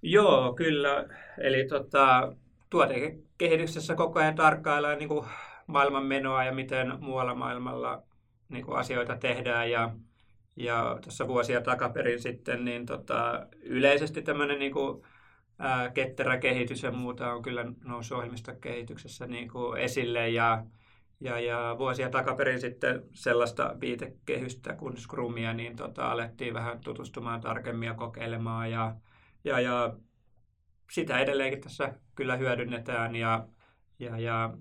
Joo, 0.02 0.54
kyllä. 0.54 1.08
Eli 1.38 1.64
tota, 1.64 2.32
tuotekehityksessä 2.70 3.94
koko 3.94 4.20
ajan 4.20 4.34
tarkkaillaan 4.34 4.98
niin 4.98 5.08
kuin 5.08 5.26
maailmanmenoa 5.66 6.44
ja 6.44 6.52
miten 6.52 6.92
muualla 7.00 7.34
maailmalla 7.34 8.02
niin 8.48 8.64
kuin 8.64 8.78
asioita 8.78 9.16
tehdään. 9.16 9.70
Ja, 9.70 9.94
ja 10.56 10.98
tuossa 11.02 11.28
vuosia 11.28 11.60
takaperin 11.60 12.20
sitten 12.20 12.64
niin 12.64 12.86
tota, 12.86 13.46
yleisesti 13.62 14.22
tämmöinen 14.22 14.58
niin 14.58 14.72
kuin, 14.72 15.02
ää, 15.60 15.90
ketterä 15.90 16.38
kehitys 16.38 16.82
ja 16.82 16.92
muuta 16.92 17.32
on 17.32 17.42
kyllä 17.42 17.64
noussut 17.84 18.18
ohjelmistokehityksessä 18.18 19.26
niin 19.26 19.48
kuin 19.48 19.80
esille. 19.80 20.28
Ja, 20.28 20.64
ja, 21.20 21.40
ja 21.40 21.76
vuosia 21.78 22.10
takaperin 22.10 22.60
sitten 22.60 23.02
sellaista 23.12 23.76
viitekehystä 23.80 24.74
kuin 24.74 24.96
Scrumia, 24.96 25.54
niin 25.54 25.76
tota, 25.76 26.10
alettiin 26.10 26.54
vähän 26.54 26.80
tutustumaan 26.80 27.40
tarkemmin 27.40 27.86
ja 27.86 27.94
kokeilemaan. 27.94 28.70
Ja, 28.70 28.96
ja, 29.44 29.60
ja 29.60 29.96
sitä 30.90 31.18
edelleenkin 31.18 31.60
tässä 31.60 31.94
kyllä 32.14 32.36
hyödynnetään 32.36 33.16
ja, 33.16 33.48
ja, 33.98 34.18
ja 34.18 34.54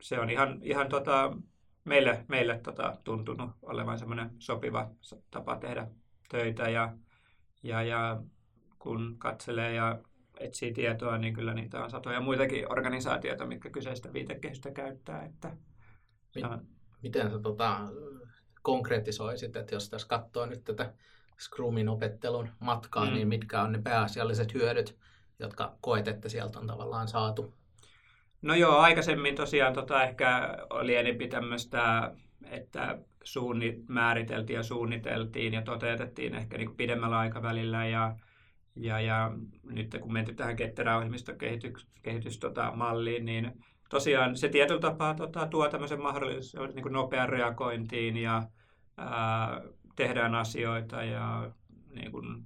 se 0.00 0.20
on 0.20 0.30
ihan, 0.30 0.58
ihan 0.62 0.88
tota, 0.88 1.36
meille, 1.84 2.24
meille 2.28 2.58
tota, 2.58 2.96
tuntunut 3.04 3.50
olevan 3.62 3.98
semmoinen 3.98 4.30
sopiva 4.38 4.90
tapa 5.30 5.56
tehdä 5.56 5.86
töitä 6.28 6.68
ja, 6.70 6.96
ja, 7.62 7.82
ja 7.82 8.22
kun 8.78 9.16
katselee 9.18 9.74
ja 9.74 9.98
etsii 10.44 10.72
tietoa, 10.72 11.18
niin 11.18 11.34
kyllä 11.34 11.54
niitä 11.54 11.84
on 11.84 11.90
satoja 11.90 12.20
muitakin 12.20 12.72
organisaatioita, 12.72 13.46
mitkä 13.46 13.70
kyseistä 13.70 14.12
viitekehystä 14.12 14.70
käyttää. 14.70 15.24
Että, 15.24 15.50
on... 16.44 16.66
Miten 17.02 17.30
sä 17.30 17.38
tota, 17.38 17.80
konkretisoisit, 18.62 19.56
että 19.56 19.74
jos 19.74 19.90
tässä 19.90 20.08
katsoo 20.08 20.46
nyt 20.46 20.64
tätä 20.64 20.92
Scrumin 21.40 21.88
opettelun 21.88 22.48
matkaa, 22.60 23.06
mm. 23.06 23.12
niin 23.12 23.28
mitkä 23.28 23.62
on 23.62 23.72
ne 23.72 23.82
pääasialliset 23.82 24.54
hyödyt, 24.54 24.98
jotka 25.38 25.76
koet, 25.80 26.08
että 26.08 26.28
sieltä 26.28 26.58
on 26.58 26.66
tavallaan 26.66 27.08
saatu? 27.08 27.54
No 28.42 28.54
joo, 28.54 28.78
aikaisemmin 28.78 29.34
tosiaan 29.34 29.72
tota 29.72 30.02
ehkä 30.02 30.58
oli 30.70 30.96
enemmän 30.96 31.28
tämmöistä, 31.28 32.12
että 32.50 32.98
suunnit, 33.24 33.88
määriteltiin 33.88 34.56
ja 34.56 34.62
suunniteltiin 34.62 35.54
ja 35.54 35.62
toteutettiin 35.62 36.34
ehkä 36.34 36.58
niin 36.58 36.76
pidemmällä 36.76 37.18
aikavälillä 37.18 37.86
ja, 37.86 38.16
ja, 38.76 39.00
ja 39.00 39.32
nyt 39.64 39.96
kun 40.00 40.12
menty 40.12 40.34
tähän 40.34 40.56
ketteräohjelmistokehitys 40.56 41.86
kehitys, 42.02 42.38
tota, 42.38 42.72
malliin, 42.74 43.24
niin 43.24 43.52
tosiaan 43.90 44.36
se 44.36 44.48
tietyllä 44.48 44.80
tapaa 44.80 45.14
tota, 45.14 45.46
tuo 45.46 45.68
tämmöisen 45.68 46.02
mahdollisuuden 46.02 46.74
niin 46.74 46.92
nopean 46.92 47.28
reagointiin 47.28 48.16
ja 48.16 48.42
ää, 48.96 49.60
tehdään 49.96 50.34
asioita 50.34 51.04
ja 51.04 51.50
niin 51.94 52.12
kuin, 52.12 52.44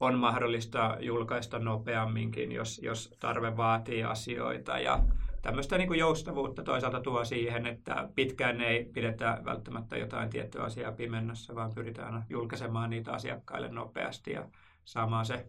on 0.00 0.18
mahdollista 0.18 0.96
julkaista 1.00 1.58
nopeamminkin, 1.58 2.52
jos, 2.52 2.80
jos 2.82 3.14
tarve 3.20 3.56
vaatii 3.56 4.04
asioita. 4.04 4.78
Ja 4.78 5.02
tämmöistä 5.42 5.78
niin 5.78 5.88
kuin 5.88 6.00
joustavuutta 6.00 6.62
toisaalta 6.62 7.00
tuo 7.00 7.24
siihen, 7.24 7.66
että 7.66 8.08
pitkään 8.14 8.60
ei 8.60 8.84
pidetä 8.84 9.40
välttämättä 9.44 9.96
jotain 9.96 10.30
tiettyä 10.30 10.62
asiaa 10.62 10.92
pimennossa, 10.92 11.54
vaan 11.54 11.74
pyritään 11.74 12.24
julkaisemaan 12.28 12.90
niitä 12.90 13.12
asiakkaille 13.12 13.68
nopeasti 13.68 14.30
ja 14.32 14.48
saamaan 14.84 15.26
se, 15.26 15.46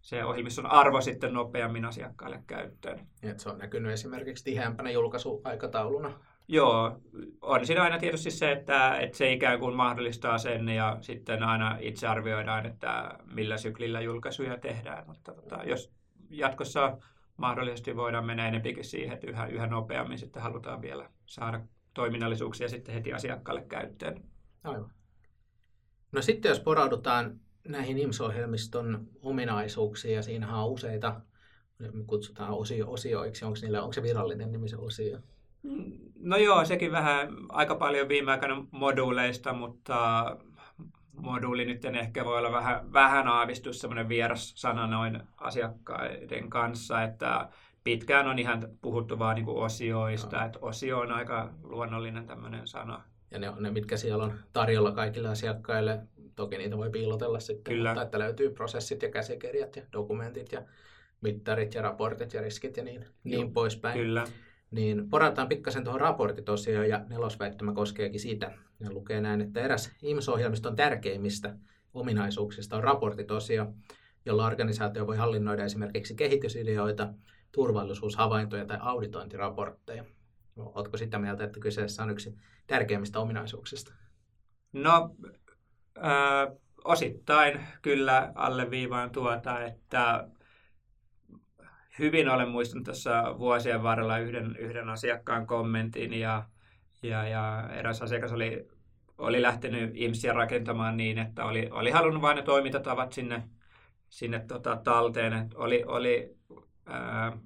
se 0.00 0.24
ohjelmiston 0.24 0.66
arvo 0.66 1.00
sitten 1.00 1.32
nopeammin 1.32 1.84
asiakkaille 1.84 2.42
käyttöön. 2.46 3.06
Et 3.22 3.40
se 3.40 3.48
on 3.48 3.58
näkynyt 3.58 3.92
esimerkiksi 3.92 4.44
tiheämpänä 4.44 4.90
julkaisuaikatauluna 4.90 6.20
Joo, 6.50 7.00
on 7.42 7.66
siinä 7.66 7.82
aina 7.82 7.98
tietysti 7.98 8.30
se, 8.30 8.52
että, 8.52 8.96
että 8.98 9.16
se 9.16 9.32
ikään 9.32 9.58
kuin 9.58 9.76
mahdollistaa 9.76 10.38
sen 10.38 10.68
ja 10.68 10.98
sitten 11.00 11.42
aina 11.42 11.76
itse 11.80 12.06
arvioidaan, 12.06 12.66
että 12.66 13.18
millä 13.32 13.56
syklillä 13.58 14.00
julkaisuja 14.00 14.58
tehdään. 14.58 15.06
Mutta 15.06 15.34
tota, 15.34 15.60
jos 15.64 15.92
jatkossa 16.30 16.98
mahdollisesti 17.36 17.96
voidaan 17.96 18.26
mennä 18.26 18.48
enempikin 18.48 18.84
siihen, 18.84 19.14
että 19.14 19.26
yhä, 19.26 19.46
yhä 19.46 19.66
nopeammin 19.66 20.18
sitten 20.18 20.42
halutaan 20.42 20.82
vielä 20.82 21.10
saada 21.26 21.60
toiminnallisuuksia 21.94 22.68
sitten 22.68 22.94
heti 22.94 23.12
asiakkaalle 23.12 23.62
käyttöön. 23.62 24.24
Aivan. 24.64 24.90
No 26.12 26.22
sitten 26.22 26.48
jos 26.48 26.60
poraudutaan 26.60 27.40
näihin 27.68 27.98
IMS-ohjelmiston 27.98 29.08
ominaisuuksiin, 29.22 30.14
ja 30.14 30.22
siinähän 30.22 30.60
on 30.60 30.70
useita, 30.70 31.20
me 31.78 32.04
kutsutaan 32.06 32.50
osio, 32.50 32.90
osioiksi, 32.90 33.44
onko, 33.44 33.58
niillä, 33.62 33.82
onko 33.82 33.92
se 33.92 34.02
virallinen 34.02 34.52
nimi 34.52 34.68
se 34.68 34.76
osio? 34.76 35.18
No 36.20 36.36
joo, 36.36 36.64
sekin 36.64 36.92
vähän 36.92 37.28
aika 37.48 37.74
paljon 37.74 38.08
viime 38.08 38.30
aikana 38.30 38.66
moduuleista, 38.70 39.52
mutta 39.52 40.36
moduuli 41.12 41.64
nyt 41.64 41.84
ehkä 41.84 42.24
voi 42.24 42.38
olla 42.38 42.52
vähän, 42.52 42.92
vähän 42.92 43.28
aavistus 43.28 43.80
semmoinen 43.80 44.08
vieras 44.08 44.52
sana 44.56 44.86
noin 44.86 45.20
asiakkaiden 45.36 46.50
kanssa, 46.50 47.02
että 47.02 47.48
pitkään 47.84 48.28
on 48.28 48.38
ihan 48.38 48.68
puhuttu 48.82 49.18
vaan 49.18 49.36
niin 49.36 49.48
osioista, 49.48 50.36
no. 50.36 50.46
että 50.46 50.58
osio 50.62 50.98
on 50.98 51.12
aika 51.12 51.52
luonnollinen 51.62 52.26
tämmöinen 52.26 52.66
sana. 52.66 53.02
Ja 53.30 53.38
ne 53.38 53.50
on 53.50 53.62
ne, 53.62 53.70
mitkä 53.70 53.96
siellä 53.96 54.24
on 54.24 54.32
tarjolla 54.52 54.92
kaikille 54.92 55.28
asiakkaille. 55.28 56.00
Toki 56.38 56.58
niitä 56.58 56.76
voi 56.76 56.90
piilotella 56.90 57.40
sitten, 57.40 57.74
Kyllä. 57.74 57.90
mutta 57.90 58.02
että 58.02 58.18
löytyy 58.18 58.50
prosessit 58.50 59.02
ja 59.02 59.10
käsikirjat 59.10 59.76
ja 59.76 59.82
dokumentit 59.92 60.52
ja 60.52 60.62
mittarit 61.20 61.74
ja 61.74 61.82
raportit 61.82 62.34
ja 62.34 62.40
riskit 62.40 62.76
ja 62.76 62.84
niin, 62.84 63.04
niin 63.24 63.52
poispäin. 63.52 63.98
Kyllä. 63.98 64.24
Niin 64.70 65.10
porataan 65.10 65.48
pikkasen 65.48 65.84
tuohon 65.84 66.00
raporttitosiaan 66.00 66.88
ja 66.88 67.04
nelosväittämä 67.08 67.72
koskeekin 67.72 68.20
sitä. 68.20 68.52
Ja 68.80 68.92
lukee 68.92 69.20
näin, 69.20 69.40
että 69.40 69.60
eräs 69.60 69.90
IMS-ohjelmiston 70.02 70.76
tärkeimmistä 70.76 71.54
ominaisuuksista 71.94 72.76
on 72.76 72.84
raporttitosio, 72.84 73.72
jolla 74.26 74.46
organisaatio 74.46 75.06
voi 75.06 75.16
hallinnoida 75.16 75.64
esimerkiksi 75.64 76.14
kehitysideoita, 76.14 77.14
turvallisuushavaintoja 77.52 78.66
tai 78.66 78.78
auditointiraportteja. 78.80 80.04
Oletko 80.56 80.96
sitä 80.96 81.18
mieltä, 81.18 81.44
että 81.44 81.60
kyseessä 81.60 82.02
on 82.02 82.10
yksi 82.10 82.34
tärkeimmistä 82.66 83.20
ominaisuuksista? 83.20 83.92
No, 84.72 85.14
osittain 86.84 87.60
kyllä 87.82 88.32
alleviivaan 88.34 89.10
tuota, 89.10 89.64
että 89.64 90.28
hyvin 91.98 92.28
olen 92.28 92.48
muistanut 92.48 92.84
tässä 92.84 93.22
vuosien 93.38 93.82
varrella 93.82 94.18
yhden, 94.18 94.56
yhden 94.56 94.88
asiakkaan 94.88 95.46
kommentin 95.46 96.14
ja, 96.14 96.44
ja, 97.02 97.28
ja 97.28 97.70
eräs 97.72 98.02
asiakas 98.02 98.32
oli, 98.32 98.68
oli 99.18 99.42
lähtenyt 99.42 99.90
IMSiä 99.94 100.32
rakentamaan 100.32 100.96
niin, 100.96 101.18
että 101.18 101.44
oli, 101.44 101.68
oli 101.70 101.90
halunnut 101.90 102.22
vain 102.22 102.36
ne 102.36 102.42
toimintatavat 102.42 103.12
sinne, 103.12 103.42
sinne 104.08 104.44
tota, 104.48 104.76
talteen. 104.76 105.32
että 105.32 105.58
oli, 105.58 105.84
oli 105.86 106.36
ää, 106.86 107.38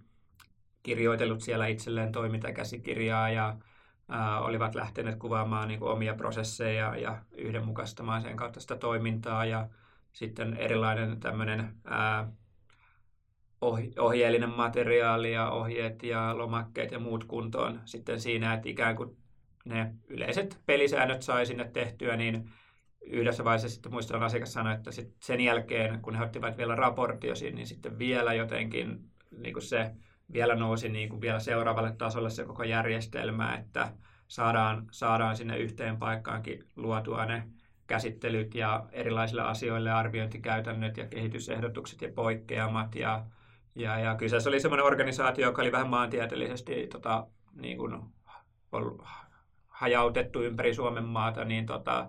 kirjoitellut 0.82 1.40
siellä 1.40 1.66
itselleen 1.66 2.12
toimintakäsikirjaa 2.12 3.30
ja 3.30 3.56
olivat 4.40 4.74
lähteneet 4.74 5.18
kuvaamaan 5.18 5.68
niin 5.68 5.80
kuin, 5.80 5.92
omia 5.92 6.14
prosesseja 6.14 6.96
ja 6.96 7.22
yhdenmukaistamaan 7.32 8.22
sen 8.22 8.36
kautta 8.36 8.60
sitä 8.60 8.76
toimintaa 8.76 9.44
ja 9.44 9.68
sitten 10.12 10.56
erilainen 10.56 11.20
tämmöinen 11.20 11.74
ää, 11.84 12.28
ohjeellinen 13.98 14.56
materiaali 14.56 15.32
ja 15.32 15.50
ohjeet 15.50 16.02
ja 16.02 16.38
lomakkeet 16.38 16.92
ja 16.92 16.98
muut 16.98 17.24
kuntoon. 17.24 17.80
Sitten 17.84 18.20
siinä, 18.20 18.54
että 18.54 18.68
ikään 18.68 18.96
kuin 18.96 19.16
ne 19.64 19.94
yleiset 20.08 20.60
pelisäännöt 20.66 21.22
sai 21.22 21.46
sinne 21.46 21.64
tehtyä, 21.64 22.16
niin 22.16 22.50
yhdessä 23.00 23.44
vaiheessa 23.44 23.68
sitten 23.68 23.92
muistan 23.92 24.22
asiakas 24.22 24.52
sanoi, 24.52 24.74
että 24.74 24.90
sit 24.90 25.14
sen 25.20 25.40
jälkeen, 25.40 26.02
kun 26.02 26.14
he 26.14 26.24
ottivat 26.24 26.58
vielä 26.58 26.76
raporttiosi, 26.76 27.50
niin 27.50 27.66
sitten 27.66 27.98
vielä 27.98 28.34
jotenkin 28.34 29.10
niin 29.38 29.52
kuin 29.52 29.62
se 29.62 29.90
vielä 30.32 30.54
nousi 30.54 30.88
niin 30.88 31.08
kuin 31.08 31.20
vielä 31.20 31.40
seuraavalle 31.40 31.92
tasolle 31.92 32.30
se 32.30 32.44
koko 32.44 32.62
järjestelmä, 32.64 33.54
että 33.54 33.92
saadaan, 34.28 34.86
saadaan 34.90 35.36
sinne 35.36 35.58
yhteen 35.58 35.96
paikkaankin 35.96 36.64
luotua 36.76 37.24
ne 37.24 37.48
käsittelyt 37.86 38.54
ja 38.54 38.86
erilaisille 38.92 39.42
asioille 39.42 39.90
arviointikäytännöt 39.90 40.96
ja 40.96 41.06
kehitysehdotukset 41.06 42.02
ja 42.02 42.08
poikkeamat. 42.14 42.94
Ja, 42.94 43.26
ja, 43.74 43.98
ja 43.98 44.14
kyseessä 44.14 44.50
oli 44.50 44.60
sellainen 44.60 44.86
organisaatio, 44.86 45.46
joka 45.46 45.62
oli 45.62 45.72
vähän 45.72 45.88
maantieteellisesti 45.88 46.86
tota, 46.86 47.26
niin 47.54 47.78
kuin, 47.78 48.02
hajautettu 49.68 50.42
ympäri 50.42 50.74
Suomen 50.74 51.04
maata, 51.04 51.44
niin 51.44 51.66
tota, 51.66 52.08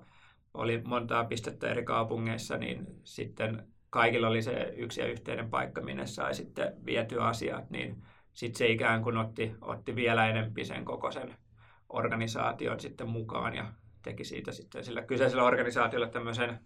oli 0.54 0.82
montaa 0.86 1.24
pistettä 1.26 1.70
eri 1.70 1.84
kaupungeissa, 1.84 2.58
niin 2.58 2.88
sitten 3.04 3.68
kaikilla 3.94 4.28
oli 4.28 4.42
se 4.42 4.74
yksi 4.78 5.02
ja 5.02 5.08
yhteinen 5.08 5.50
paikka, 5.50 5.82
minne 5.82 6.08
sai 6.08 6.36
sitten 6.36 6.86
vietyä 6.86 7.24
asiat, 7.26 7.70
niin 7.70 8.04
sitten 8.34 8.58
se 8.58 8.68
ikään 8.68 9.04
kuin 9.04 9.18
otti, 9.18 9.56
otti 9.62 9.96
vielä 9.96 10.30
enempi 10.30 10.66
sen 10.66 10.86
koko 10.86 11.12
sen 11.12 11.36
organisaation 11.90 12.80
sitten 12.80 13.10
mukaan 13.10 13.56
ja 13.56 13.74
teki 14.04 14.24
siitä 14.24 14.52
sitten 14.52 14.84
sillä 14.84 15.02
kyseisellä 15.02 15.44
organisaatiolla 15.44 16.08
tämmöisen 16.08 16.60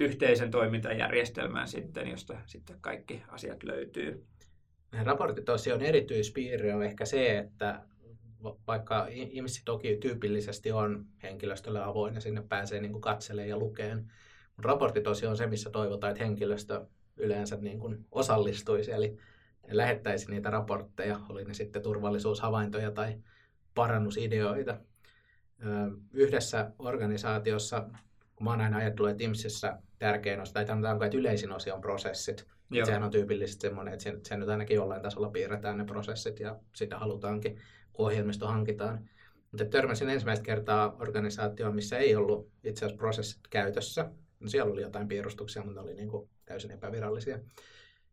yhteisen 0.00 0.50
toimintajärjestelmän 0.50 1.68
sitten, 1.68 2.08
josta 2.08 2.38
sitten 2.46 2.80
kaikki 2.80 3.22
asiat 3.28 3.62
löytyy. 3.62 4.26
Raportit 5.02 5.44
tosiaan 5.44 5.82
erityispiirre 5.82 6.74
on 6.74 6.82
ehkä 6.82 7.04
se, 7.04 7.38
että 7.38 7.80
vaikka 8.66 9.06
IMSI 9.10 9.62
toki 9.64 9.96
tyypillisesti 9.96 10.72
on 10.72 11.06
henkilöstölle 11.22 11.82
avoin 11.82 12.14
ja 12.14 12.20
sinne 12.20 12.42
pääsee 12.48 12.80
niin 12.80 13.00
katselemaan 13.00 13.48
ja 13.48 13.58
lukeen, 13.58 14.10
mutta 14.56 14.68
raportti 14.68 15.00
tosiaan 15.00 15.30
on 15.30 15.36
se, 15.36 15.46
missä 15.46 15.70
toivotaan, 15.70 16.10
että 16.10 16.24
henkilöstö 16.24 16.86
yleensä 17.16 17.56
niin 17.56 17.78
kuin 17.78 18.06
osallistuisi, 18.12 18.92
eli 18.92 19.18
lähettäisi 19.68 20.30
niitä 20.30 20.50
raportteja, 20.50 21.20
oli 21.28 21.44
ne 21.44 21.54
sitten 21.54 21.82
turvallisuushavaintoja 21.82 22.90
tai 22.90 23.18
parannusideoita. 23.74 24.76
Yhdessä 26.12 26.70
organisaatiossa, 26.78 27.88
kun 28.36 28.44
mä 28.44 28.50
oon 28.50 28.60
aina 28.60 28.76
ajatellut, 28.76 29.10
että 29.10 29.24
IMSissä 29.24 29.78
tärkein 29.98 30.40
osa, 30.40 30.52
tai 30.52 30.66
sanotaanko, 30.66 31.04
että 31.04 31.18
yleisin 31.18 31.52
osio 31.52 31.74
on 31.74 31.80
prosessit. 31.80 32.46
Joo. 32.70 32.86
Sehän 32.86 33.02
on 33.02 33.10
tyypillisesti 33.10 33.62
semmoinen, 33.62 33.94
että 33.94 34.02
sen, 34.02 34.20
sen 34.22 34.40
nyt 34.40 34.48
ainakin 34.48 34.74
jollain 34.74 35.02
tasolla 35.02 35.28
piirretään 35.28 35.78
ne 35.78 35.84
prosessit 35.84 36.40
ja 36.40 36.56
sitä 36.74 36.98
halutaankin, 36.98 37.60
kun 37.92 38.06
ohjelmisto 38.06 38.46
hankitaan. 38.46 39.08
Mutta 39.50 39.64
törmäsin 39.64 40.10
ensimmäistä 40.10 40.44
kertaa 40.44 40.96
organisaatioon, 41.00 41.74
missä 41.74 41.98
ei 41.98 42.16
ollut 42.16 42.50
itse 42.64 42.84
asiassa 42.84 42.98
prosessit 42.98 43.40
käytössä. 43.50 44.10
No 44.44 44.48
siellä 44.48 44.72
oli 44.72 44.82
jotain 44.82 45.08
piirustuksia, 45.08 45.62
mutta 45.62 45.80
ne 45.80 45.84
oli 45.84 45.94
niin 45.94 46.08
kuin 46.08 46.30
täysin 46.44 46.70
epävirallisia. 46.70 47.38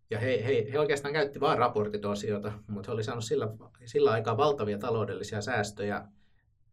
Ja 0.10 0.20
he, 0.20 0.44
he, 0.46 0.72
he 0.72 0.80
oikeastaan 0.80 1.14
käytti 1.14 1.40
vain 1.40 1.58
raportitosiota, 1.58 2.54
mutta 2.68 2.92
he 2.92 2.94
oli 2.94 3.04
saanut 3.04 3.24
sillä, 3.24 3.48
sillä 3.86 4.12
aikaa 4.12 4.38
valtavia 4.38 4.78
taloudellisia 4.78 5.42
säästöjä 5.42 6.06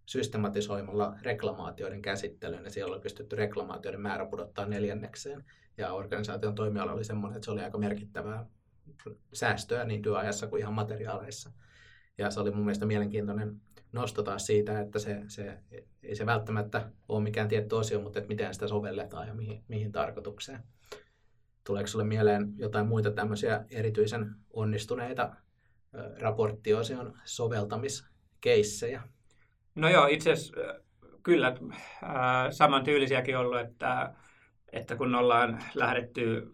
systematisoimalla 0.06 1.16
reklamaatioiden 1.22 2.02
käsittelyyn. 2.02 2.64
Ja 2.64 2.70
siellä 2.70 2.94
oli 2.94 3.02
pystytty 3.02 3.36
reklamaatioiden 3.36 4.00
määrä 4.00 4.26
pudottaa 4.26 4.66
neljännekseen. 4.66 5.44
Ja 5.78 5.92
organisaation 5.92 6.54
toimiala 6.54 6.92
oli 6.92 7.04
sellainen, 7.04 7.36
että 7.36 7.44
se 7.44 7.50
oli 7.50 7.60
aika 7.60 7.78
merkittävää 7.78 8.46
säästöä 9.32 9.84
niin 9.84 10.02
työajassa 10.02 10.46
kuin 10.46 10.60
ihan 10.60 10.74
materiaaleissa. 10.74 11.50
Ja 12.18 12.30
se 12.30 12.40
oli 12.40 12.50
mun 12.50 12.64
mielestä 12.64 12.86
mielenkiintoinen 12.86 13.60
nosto 13.92 14.22
taas 14.22 14.46
siitä, 14.46 14.80
että 14.80 14.98
se, 14.98 15.22
se, 15.28 15.58
ei 16.02 16.14
se 16.14 16.26
välttämättä 16.26 16.90
ole 17.08 17.22
mikään 17.22 17.48
tietty 17.48 17.74
osio, 17.74 18.00
mutta 18.00 18.18
että 18.18 18.28
miten 18.28 18.54
sitä 18.54 18.68
sovelletaan 18.68 19.28
ja 19.28 19.34
mihin, 19.34 19.64
mihin 19.68 19.92
tarkoitukseen. 19.92 20.62
Tuleeko 21.64 21.86
sinulle 21.86 22.08
mieleen 22.08 22.52
jotain 22.56 22.86
muita 22.86 23.10
tämmöisiä 23.10 23.64
erityisen 23.70 24.34
onnistuneita 24.52 25.36
raporttiosion 26.20 27.18
soveltamiskeissejä? 27.24 29.02
No 29.74 29.88
joo, 29.88 30.06
itse 30.06 30.32
asiassa 30.32 30.54
kyllä 31.22 31.56
saman 32.50 32.84
tyylisiäkin 32.84 33.38
ollut, 33.38 33.60
että, 33.60 34.14
että 34.72 34.96
kun 34.96 35.14
ollaan 35.14 35.62
lähdetty 35.74 36.52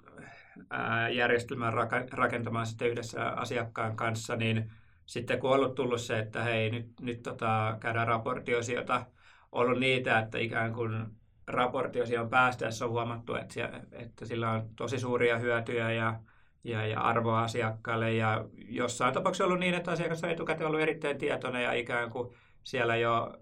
järjestelmän 1.13 1.73
rakentamaan 2.13 2.67
sitten 2.67 2.89
yhdessä 2.89 3.25
asiakkaan 3.25 3.97
kanssa, 3.97 4.37
niin 4.37 4.73
sitten 5.07 5.39
kun 5.39 5.51
on 5.51 5.57
ollut 5.57 5.75
tullut 5.75 6.01
se, 6.01 6.19
että 6.19 6.43
hei, 6.43 6.71
nyt, 6.71 6.87
nyt 7.01 7.23
tota, 7.23 7.77
käydään 7.81 8.07
raporttiosiota, 8.07 9.07
ollut 9.53 9.81
niitä, 9.81 10.19
että 10.19 10.39
ikään 10.39 10.73
kuin 10.73 11.07
raporttiosion 11.47 12.31
päästäessä 12.31 12.85
on 12.85 12.91
huomattu, 12.91 13.35
että, 13.35 13.81
että 13.93 14.27
sillä 14.27 14.51
on 14.51 14.69
tosi 14.77 14.99
suuria 14.99 15.39
hyötyjä 15.39 15.93
ja, 15.93 16.21
ja, 16.65 16.87
ja 16.87 17.01
arvoa 17.01 17.43
asiakkaalle. 17.43 18.13
Ja 18.13 18.45
jossain 18.69 19.15
tapauksessa 19.15 19.45
ollut 19.45 19.59
niin, 19.59 19.75
että 19.75 19.91
asiakas 19.91 20.25
on 20.25 20.31
etukäteen 20.31 20.67
ollut 20.67 20.81
erittäin 20.81 21.19
tietoinen 21.19 21.63
ja 21.63 21.73
ikään 21.73 22.11
kuin 22.11 22.35
siellä 22.63 22.97
jo, 22.97 23.37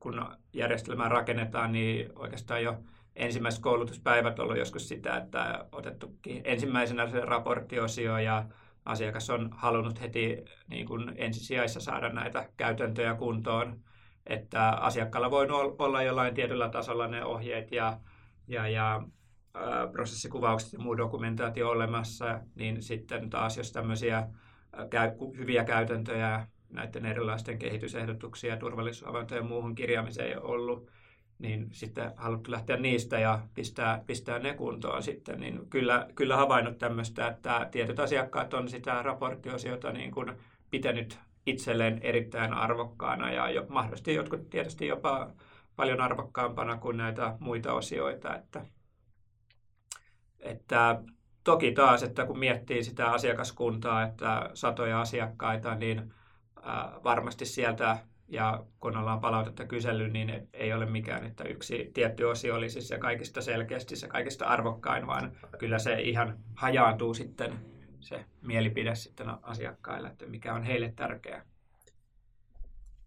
kun 0.00 0.26
järjestelmää 0.52 1.08
rakennetaan, 1.08 1.72
niin 1.72 2.12
oikeastaan 2.18 2.62
jo 2.62 2.78
ensimmäiset 3.16 3.60
koulutuspäivät 3.62 4.38
ollut 4.38 4.58
joskus 4.58 4.88
sitä, 4.88 5.16
että 5.16 5.64
otettukin 5.72 6.40
ensimmäisenä 6.44 7.10
se 7.10 7.20
raporttiosio 7.20 8.18
ja 8.18 8.44
asiakas 8.84 9.30
on 9.30 9.50
halunnut 9.52 10.00
heti 10.00 10.44
niin 10.68 10.86
kuin 10.86 11.12
ensisijaissa 11.16 11.80
saada 11.80 12.08
näitä 12.08 12.48
käytäntöjä 12.56 13.14
kuntoon 13.14 13.84
että 14.26 14.68
asiakkaalla 14.68 15.30
voi 15.30 15.46
olla 15.78 16.02
jollain 16.02 16.34
tietyllä 16.34 16.68
tasolla 16.68 17.08
ne 17.08 17.24
ohjeet 17.24 17.72
ja, 17.72 17.98
ja, 18.48 18.68
ja 18.68 19.02
ää, 19.54 19.86
prosessikuvaukset 19.86 20.72
ja 20.72 20.78
muu 20.78 20.96
dokumentaatio 20.96 21.70
olemassa, 21.70 22.40
niin 22.54 22.82
sitten 22.82 23.30
taas 23.30 23.56
jos 23.56 23.72
tämmöisiä 23.72 24.28
käy, 24.90 25.10
hyviä 25.36 25.64
käytäntöjä 25.64 26.46
näiden 26.68 27.06
erilaisten 27.06 27.58
kehitysehdotuksia 27.58 28.58
ja 29.34 29.42
muuhun 29.42 29.74
kirjaamiseen 29.74 30.28
ei 30.28 30.36
ollut, 30.36 30.90
niin 31.38 31.68
sitten 31.72 32.12
haluttu 32.16 32.50
lähteä 32.50 32.76
niistä 32.76 33.18
ja 33.18 33.40
pistää, 33.54 34.02
pistää 34.06 34.38
ne 34.38 34.54
kuntoon 34.54 35.02
sitten, 35.02 35.40
niin 35.40 35.70
kyllä, 35.70 36.06
kyllä 36.14 36.36
havainnut 36.36 36.78
tämmöistä, 36.78 37.28
että 37.28 37.68
tietyt 37.70 38.00
asiakkaat 38.00 38.54
on 38.54 38.68
sitä 38.68 39.02
raporttiosiota 39.02 39.92
niin 39.92 40.10
kuin 40.10 40.32
pitänyt 40.70 41.18
itselleen 41.46 41.98
erittäin 42.02 42.52
arvokkaana 42.52 43.32
ja 43.32 43.50
jo, 43.50 43.66
mahdollisesti 43.68 44.14
jotkut 44.14 44.50
tietysti 44.50 44.86
jopa 44.86 45.30
paljon 45.76 46.00
arvokkaampana 46.00 46.76
kuin 46.76 46.96
näitä 46.96 47.36
muita 47.40 47.72
osioita. 47.72 48.34
Että, 48.34 48.66
että 50.40 51.00
toki 51.44 51.72
taas, 51.72 52.02
että 52.02 52.26
kun 52.26 52.38
miettii 52.38 52.84
sitä 52.84 53.10
asiakaskuntaa, 53.10 54.02
että 54.02 54.50
satoja 54.54 55.00
asiakkaita, 55.00 55.74
niin 55.74 56.14
varmasti 57.04 57.46
sieltä 57.46 57.98
ja 58.28 58.64
kun 58.80 58.96
ollaan 58.96 59.20
palautetta 59.20 59.66
kysely, 59.66 60.08
niin 60.08 60.48
ei 60.52 60.72
ole 60.72 60.86
mikään, 60.86 61.26
että 61.26 61.44
yksi 61.44 61.90
tietty 61.94 62.24
osio 62.24 62.54
olisi 62.54 62.80
se 62.80 62.98
kaikista 62.98 63.40
selkeästi 63.40 63.96
se 63.96 64.08
kaikista 64.08 64.44
arvokkain, 64.44 65.06
vaan 65.06 65.32
kyllä 65.58 65.78
se 65.78 66.00
ihan 66.00 66.38
hajaantuu 66.54 67.14
sitten 67.14 67.52
se 68.00 68.24
mielipide 68.42 68.94
sitten 68.94 69.26
asiakkaille, 69.42 70.08
että 70.08 70.26
mikä 70.26 70.54
on 70.54 70.62
heille 70.62 70.92
tärkeää. 70.96 71.44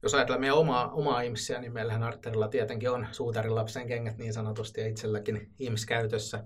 Jos 0.04 0.14
ajatellaan 0.14 0.42
meidän 0.42 0.58
omaa, 0.58 0.92
omaa 0.92 1.22
IMSiä, 1.22 1.62
niin 1.62 1.74
meillähän 1.74 2.04
Arterilla 2.04 2.48
tietenkin 2.48 2.92
on 2.92 3.08
suutarin 3.12 3.56
lapsen 3.56 3.88
kengät 3.88 4.18
niin 4.18 4.34
sanotusti 4.34 4.82
ja 4.82 4.88
itselläkin 4.88 5.52
IMS 5.60 5.86
käytössä. 5.86 6.44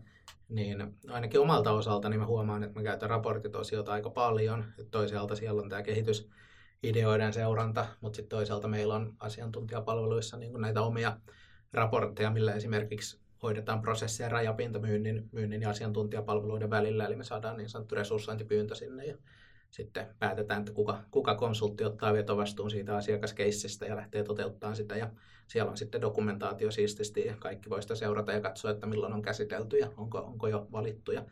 Niin 0.50 0.94
ainakin 1.10 1.40
omalta 1.40 1.72
osalta 1.72 2.10
niin 2.10 2.20
mä 2.20 2.26
huomaan, 2.26 2.64
että 2.64 2.80
mä 2.80 2.84
käytän 2.84 3.10
raportitosiota 3.10 3.92
aika 3.92 4.10
paljon. 4.10 4.66
Toisaalta 4.92 5.36
siellä 5.36 5.62
on 5.62 5.70
tämä 5.70 5.84
kehitysideoiden 6.82 7.34
seuranta, 7.34 7.88
mutta 8.02 8.16
sitten 8.16 8.38
toisaalta 8.38 8.68
meillä 8.68 8.96
on 8.96 9.14
asiantuntijapalveluissa 9.20 10.38
niin 10.38 10.62
näitä 10.62 10.82
omia 10.82 11.18
raportteja, 11.74 12.32
millä 12.32 12.54
esimerkiksi 12.54 13.20
hoidetaan 13.44 13.82
prosesseja 13.82 14.30
rajapintamyynnin 14.30 15.30
myynnin 15.32 15.62
ja 15.62 15.70
asiantuntijapalveluiden 15.70 16.70
välillä, 16.70 17.06
eli 17.06 17.16
me 17.16 17.24
saadaan 17.24 17.58
niin 17.58 17.70
sanottu 17.70 17.96
resurssointipyyntö 17.96 18.76
sinne 18.76 19.06
ja 19.06 19.18
sitten 19.72 20.08
päätetään, 20.20 20.60
että 20.60 20.72
kuka, 20.72 21.04
kuka 21.12 21.36
konsultti 21.36 21.84
ottaa 21.84 22.14
vetovastuun 22.14 22.72
siitä 22.72 22.96
asiakaskeissistä 22.96 23.86
ja 23.86 23.96
lähtee 23.96 24.24
toteuttamaan 24.24 24.76
sitä. 24.76 24.96
Ja 24.96 25.10
siellä 25.48 25.72
on 25.72 25.78
sitten 25.78 26.02
dokumentaatio 26.02 26.72
siististi 26.72 27.26
ja 27.26 27.36
kaikki 27.40 27.70
voi 27.70 27.82
sitä 27.82 27.96
seurata 27.96 28.32
ja 28.32 28.42
katsoa, 28.42 28.72
että 28.72 28.88
milloin 28.88 29.14
on 29.14 29.22
käsitelty 29.22 29.78
ja 29.78 29.92
onko, 29.98 30.18
onko 30.18 30.48
jo 30.48 30.68
valittu. 30.72 31.12
Ja 31.12 31.26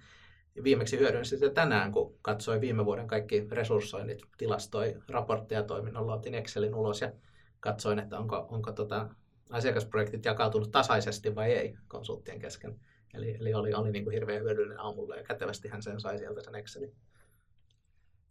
viimeksi 0.64 1.00
hyödynsin 1.00 1.40
sitä 1.40 1.54
tänään, 1.54 1.92
kun 1.92 2.16
katsoin 2.22 2.62
viime 2.62 2.86
vuoden 2.86 3.08
kaikki 3.08 3.48
resurssoinnit, 3.52 4.22
tilastoi 4.38 4.96
raportteja 5.10 5.64
toiminnolla, 5.64 6.14
otin 6.14 6.36
Excelin 6.36 6.76
ulos 6.76 7.02
ja 7.02 7.12
katsoin, 7.60 8.00
että 8.00 8.20
onko, 8.20 8.48
onko 8.50 8.72
tota 8.72 9.10
asiakasprojektit 9.50 10.26
jakautunut 10.26 10.72
tasaisesti 10.72 11.36
vai 11.36 11.52
ei 11.52 11.76
konsulttien 11.88 12.40
kesken. 12.40 12.80
Eli, 13.14 13.38
eli 13.42 13.54
oli, 13.54 13.74
oli 13.74 13.92
niin 13.92 14.04
kuin 14.04 14.14
hirveän 14.14 14.44
hyödyllinen 14.44 14.80
aamulla 14.80 15.16
ja 15.16 15.24
kätevästi 15.24 15.68
hän 15.68 15.82
sen 15.82 16.00
sai 16.00 16.18
sieltä 16.18 16.42
sen 16.42 16.56
Excelin. 16.56 16.96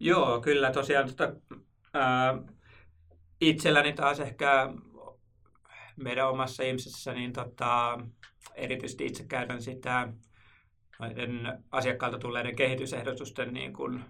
Joo, 0.01 0.41
kyllä 0.41 0.71
tosiaan 0.71 1.09
tota, 1.09 1.33
ää, 1.95 2.39
itselläni 3.41 3.93
taas 3.93 4.21
ehkä 4.21 4.73
meidän 5.97 6.29
omassa 6.29 6.63
IMSissä, 6.63 7.13
niin 7.13 7.33
tota, 7.33 7.99
erityisesti 8.55 9.07
itse 9.07 9.25
käytän 9.25 9.63
sitä 9.63 10.13
näiden 10.99 11.65
asiakkailta 11.71 12.19
tulleiden 12.19 12.57
kehitysehdotusten 12.57 13.55
niin 13.55 13.73
kuin 13.73 14.05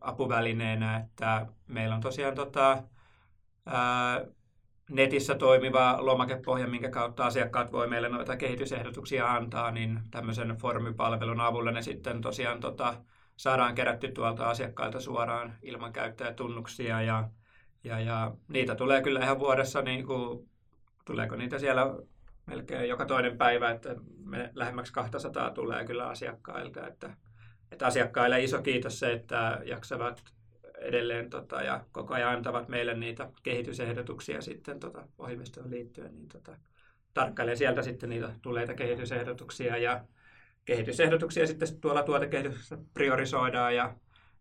apuvälineenä, 0.00 0.96
että 0.96 1.46
meillä 1.66 1.94
on 1.94 2.00
tosiaan 2.00 2.34
tota, 2.34 2.82
ää, 3.66 4.24
netissä 4.90 5.34
toimiva 5.34 5.96
lomakepohja, 6.00 6.66
minkä 6.66 6.90
kautta 6.90 7.26
asiakkaat 7.26 7.72
voi 7.72 7.88
meille 7.88 8.08
noita 8.08 8.36
kehitysehdotuksia 8.36 9.32
antaa, 9.32 9.70
niin 9.70 10.00
tämmöisen 10.10 10.56
formipalvelun 10.56 11.40
avulla 11.40 11.70
ne 11.70 11.82
sitten 11.82 12.20
tosiaan 12.20 12.60
tota, 12.60 12.94
saadaan 13.36 13.74
kerätty 13.74 14.12
tuolta 14.12 14.50
asiakkailta 14.50 15.00
suoraan 15.00 15.54
ilman 15.62 15.92
käyttäjätunnuksia 15.92 17.02
ja, 17.02 17.28
ja, 17.84 18.00
ja 18.00 18.32
niitä 18.48 18.74
tulee 18.74 19.02
kyllä 19.02 19.20
ihan 19.20 19.38
vuodessa, 19.38 19.82
niin 19.82 20.06
kuin, 20.06 20.48
tuleeko 21.04 21.36
niitä 21.36 21.58
siellä 21.58 21.94
melkein 22.50 22.88
joka 22.88 23.06
toinen 23.06 23.38
päivä, 23.38 23.70
että 23.70 23.96
me 24.24 24.50
lähemmäksi 24.54 24.92
200 24.92 25.50
tulee 25.50 25.84
kyllä 25.84 26.08
asiakkailta, 26.08 26.86
että, 26.86 27.16
että 27.72 27.86
asiakkaille 27.86 28.42
iso 28.42 28.62
kiitos 28.62 28.98
se, 28.98 29.12
että 29.12 29.60
jaksavat 29.64 30.24
edelleen 30.78 31.30
tota, 31.30 31.62
ja 31.62 31.84
koko 31.92 32.14
ajan 32.14 32.32
antavat 32.32 32.68
meille 32.68 32.94
niitä 32.94 33.30
kehitysehdotuksia 33.42 34.40
sitten 34.40 34.80
tota, 34.80 35.08
ohjelmistoon 35.18 35.70
liittyen, 35.70 36.14
niin 36.14 36.28
tota, 36.28 36.56
tarkkailee 37.14 37.56
sieltä 37.56 37.82
sitten 37.82 38.08
niitä 38.08 38.30
tuleita 38.42 38.74
kehitysehdotuksia 38.74 39.76
ja 39.76 40.04
kehitysehdotuksia 40.64 41.46
sitten 41.46 41.80
tuolla 41.80 42.02
tuotekehityksessä 42.02 42.78
priorisoidaan 42.94 43.76
ja, 43.76 43.94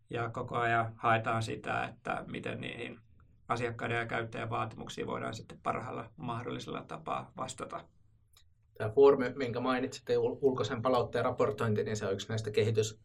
ja 0.10 0.30
koko 0.30 0.58
ajan 0.58 0.94
haetaan 0.96 1.44
sitä, 1.44 1.84
että 1.84 2.24
miten 2.28 2.62
niihin 2.62 3.00
asiakkaiden 3.48 3.98
ja 3.98 4.06
käyttäjän 4.06 4.50
vaatimuksiin 4.50 5.08
voidaan 5.08 5.34
sitten 5.34 5.60
parhaalla 5.64 6.10
mahdollisella 6.18 6.84
tapaa 6.84 7.32
vastata. 7.38 7.86
Tämä 8.80 8.90
foorumi, 8.90 9.30
minkä 9.36 9.60
mainitsitte, 9.60 10.18
ulkoisen 10.18 10.82
palautteen 10.82 11.26
raportointi, 11.26 11.84
niin 11.84 11.98
se 11.98 12.06
on 12.06 12.14
yksi 12.14 12.30
näistä 12.30 12.52
kehitys- 12.52 13.00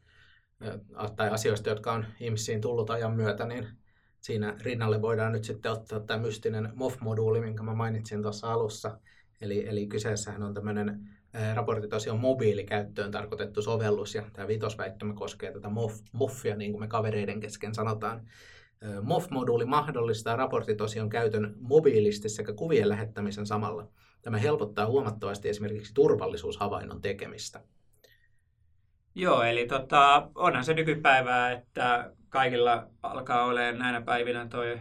tai 1.17 1.31
asioista, 1.31 1.69
jotka 1.69 1.93
on 1.93 2.07
IMSiin 2.21 2.61
tullut 2.61 2.91
ajan 2.91 3.17
myötä, 3.17 3.47
niin 3.47 3.69
siinä 4.21 4.57
rinnalle 4.61 5.03
voidaan 5.03 5.33
nyt 5.33 5.45
sitten 5.45 5.73
ottaa 5.73 6.01
tämä 6.01 6.23
mystinen 6.23 6.73
MOF-moduuli, 6.75 7.41
minkä 7.41 7.63
mä 7.63 7.75
mainitsin 7.75 8.23
tuossa 8.23 8.53
alussa. 8.53 8.99
Eli, 9.41 9.69
eli 9.69 9.87
kyseessähän 9.87 10.43
on 10.43 10.55
tämmöinen 10.55 11.09
raportti 11.55 11.89
tosiaan 11.89 12.21
mobiilikäyttöön 12.21 13.11
tarkoitettu 13.11 13.63
sovellus, 13.63 14.15
ja 14.15 14.23
tämä 14.33 14.49
vitosväittämä 14.49 15.15
koskee 15.15 15.53
tätä 15.53 15.69
MOF, 15.69 16.01
MOFia, 16.13 16.57
niin 16.57 16.73
kuin 16.73 16.81
me 16.81 16.89
kavereiden 16.89 17.41
kesken 17.41 17.75
sanotaan. 17.75 18.29
MOF-moduuli 19.03 19.65
mahdollistaa 19.65 20.37
raporttitosion 20.37 21.09
käytön 21.09 21.55
mobiilisti 21.61 22.29
sekä 22.29 22.53
kuvien 22.53 22.89
lähettämisen 22.89 23.47
samalla. 23.47 23.89
Tämä 24.25 24.39
helpottaa 24.39 24.87
huomattavasti 24.87 25.49
esimerkiksi 25.49 25.95
turvallisuushavainnon 25.95 27.01
tekemistä. 27.01 27.61
Joo, 29.15 29.43
eli 29.43 29.67
tota, 29.67 30.31
onhan 30.35 30.65
se 30.65 30.75
nykypäivää, 30.75 31.53
että 31.53 32.13
kaikilla 32.29 32.87
alkaa 33.03 33.45
olemaan 33.45 33.79
näinä 33.79 34.01
päivinä 34.01 34.49
toi 34.49 34.79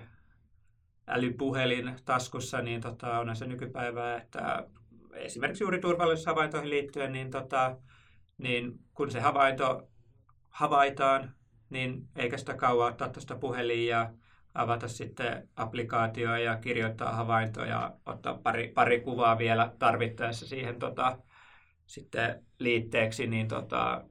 älypuhelin 1.08 1.96
taskussa, 2.06 2.62
niin 2.62 2.82
tota, 2.82 3.20
onhan 3.20 3.36
se 3.36 3.48
nykypäivää, 3.48 4.18
että 4.18 4.68
esimerkiksi 5.14 5.64
juuri 5.64 5.80
turvallisuushavaintoihin 5.80 6.70
liittyen, 6.70 7.12
niin, 7.12 7.32
tota, 7.32 7.78
niin 8.38 8.80
kun 8.94 9.12
se 9.12 9.20
havainto 9.20 9.88
havaitaan, 10.50 11.32
niin 11.70 12.08
eikä 12.16 12.38
sitä 12.38 12.54
kauan 12.54 12.92
ottaa 12.92 13.10
tuosta 13.10 13.36
puhelin 13.36 13.88
ja 13.88 14.14
avata 14.54 14.88
sitten 14.88 15.50
applikaatioa 15.56 16.40
ja 16.40 16.56
kirjoittaa 16.56 17.12
havaintoja 17.12 17.68
ja 17.68 17.94
ottaa 18.06 18.38
pari, 18.44 18.68
pari 18.68 19.00
kuvaa 19.00 19.38
vielä 19.38 19.74
tarvittaessa 19.80 20.48
siihen 20.48 20.80
tota, 20.80 21.18
sitten 21.86 22.46
liitteeksi, 22.60 23.28
niin 23.28 23.48
tota, 23.48 24.04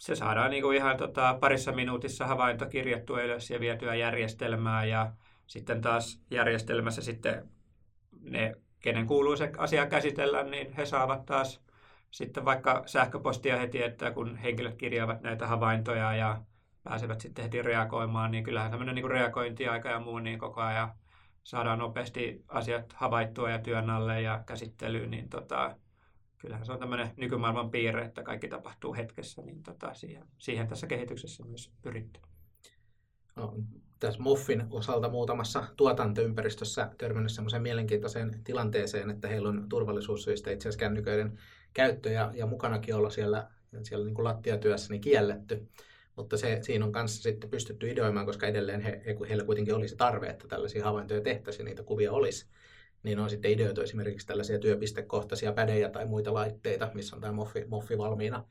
se 0.00 0.16
saadaan 0.16 0.50
niin 0.50 0.62
kuin 0.62 0.76
ihan 0.76 0.96
tota, 0.96 1.38
parissa 1.40 1.72
minuutissa 1.72 2.26
havainto 2.26 2.66
kirjattua 2.66 3.22
ylös 3.22 3.50
ja 3.50 3.60
vietyä 3.60 3.94
järjestelmään 3.94 4.88
ja 4.88 5.12
sitten 5.46 5.80
taas 5.80 6.20
järjestelmässä 6.30 7.02
sitten 7.02 7.48
ne, 8.20 8.54
kenen 8.80 9.06
kuuluu 9.06 9.36
se 9.36 9.52
asia 9.58 9.86
käsitellä, 9.86 10.42
niin 10.42 10.72
he 10.72 10.86
saavat 10.86 11.26
taas 11.26 11.60
sitten 12.10 12.44
vaikka 12.44 12.82
sähköpostia 12.86 13.56
heti, 13.56 13.82
että 13.82 14.10
kun 14.10 14.36
henkilöt 14.36 14.76
kirjaavat 14.76 15.22
näitä 15.22 15.46
havaintoja 15.46 16.14
ja 16.14 16.42
pääsevät 16.88 17.20
sitten 17.20 17.42
heti 17.42 17.62
reagoimaan, 17.62 18.30
niin 18.30 18.44
kyllähän 18.44 18.70
tämmöinen 18.70 18.94
niin 18.94 19.10
reagointiaika 19.10 19.88
ja 19.88 20.00
muu, 20.00 20.18
niin 20.18 20.38
koko 20.38 20.60
ajan 20.60 20.92
saadaan 21.44 21.78
nopeasti 21.78 22.44
asiat 22.48 22.92
havaittua 22.92 23.50
ja 23.50 23.58
työn 23.58 23.90
alle 23.90 24.22
ja 24.22 24.42
käsittelyyn, 24.46 25.10
niin 25.10 25.28
tota, 25.28 25.76
kyllähän 26.38 26.66
se 26.66 26.72
on 26.72 26.78
tämmöinen 26.78 27.10
nykymaailman 27.16 27.70
piirre, 27.70 28.04
että 28.04 28.22
kaikki 28.22 28.48
tapahtuu 28.48 28.94
hetkessä, 28.94 29.42
niin 29.42 29.62
tota, 29.62 29.94
siihen, 29.94 30.26
siihen 30.38 30.68
tässä 30.68 30.86
kehityksessä 30.86 31.44
myös 31.44 31.72
pyritty. 31.82 32.20
No, 33.36 33.54
tässä 34.00 34.22
Muffin 34.22 34.66
osalta 34.70 35.08
muutamassa 35.08 35.64
tuotantoympäristössä 35.76 36.90
törmännyt 36.98 37.32
semmoiseen 37.32 37.62
mielenkiintoiseen 37.62 38.44
tilanteeseen, 38.44 39.10
että 39.10 39.28
heillä 39.28 39.48
on 39.48 39.68
turvallisuussyistä 39.68 40.50
itse 40.50 40.68
asiassa 40.68 40.80
kännyköiden 40.80 41.38
käyttö 41.74 42.10
ja, 42.10 42.32
ja 42.34 42.46
mukanakin 42.46 42.94
olla 42.94 43.10
siellä, 43.10 43.50
siellä 43.82 44.04
niin 44.04 44.14
kuin 44.14 44.24
lattiatyössä 44.24 44.92
niin 44.92 45.00
kielletty. 45.00 45.68
Mutta 46.18 46.36
se, 46.36 46.58
siinä 46.62 46.84
on 46.84 46.92
kanssa 46.92 47.22
sitten 47.22 47.50
pystytty 47.50 47.90
ideoimaan, 47.90 48.26
koska 48.26 48.46
edelleen 48.46 48.80
he, 48.80 49.02
he, 49.06 49.16
heillä 49.28 49.44
kuitenkin 49.44 49.74
olisi 49.74 49.96
tarve, 49.96 50.26
että 50.26 50.48
tällaisia 50.48 50.84
havaintoja 50.84 51.20
tehtäisiin 51.20 51.64
niitä 51.64 51.82
kuvia 51.82 52.12
olisi. 52.12 52.46
Niin 53.02 53.18
on 53.18 53.30
sitten 53.30 53.50
ideoitu 53.50 53.80
esimerkiksi 53.80 54.26
tällaisia 54.26 54.58
työpistekohtaisia 54.58 55.52
pädejä 55.52 55.90
tai 55.90 56.06
muita 56.06 56.34
laitteita, 56.34 56.90
missä 56.94 57.16
on 57.16 57.22
tämä 57.22 57.32
moffi, 57.32 57.64
moffi 57.64 57.98
valmiina 57.98 58.44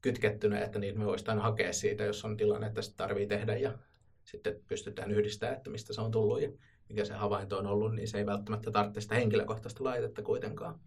kytkettynä, 0.00 0.60
että 0.60 0.78
niitä 0.78 0.98
me 0.98 1.04
voisi 1.04 1.24
hakea 1.40 1.72
siitä, 1.72 2.04
jos 2.04 2.24
on 2.24 2.36
tilanne, 2.36 2.66
että 2.66 2.82
sitä 2.82 2.96
tarvii 2.96 3.26
tehdä 3.26 3.56
ja 3.56 3.78
sitten 4.24 4.60
pystytään 4.68 5.10
yhdistämään, 5.10 5.56
että 5.56 5.70
mistä 5.70 5.92
se 5.92 6.00
on 6.00 6.10
tullut 6.10 6.42
ja 6.42 6.50
mikä 6.88 7.04
se 7.04 7.14
havainto 7.14 7.58
on 7.58 7.66
ollut, 7.66 7.94
niin 7.94 8.08
se 8.08 8.18
ei 8.18 8.26
välttämättä 8.26 8.70
tarvitse 8.70 9.00
sitä 9.00 9.14
henkilökohtaista 9.14 9.84
laitetta 9.84 10.22
kuitenkaan. 10.22 10.80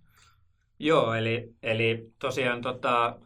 Joo, 0.79 1.13
eli, 1.13 1.53
eli 1.63 2.11
tosiaan 2.19 2.61
tota, 2.61 3.19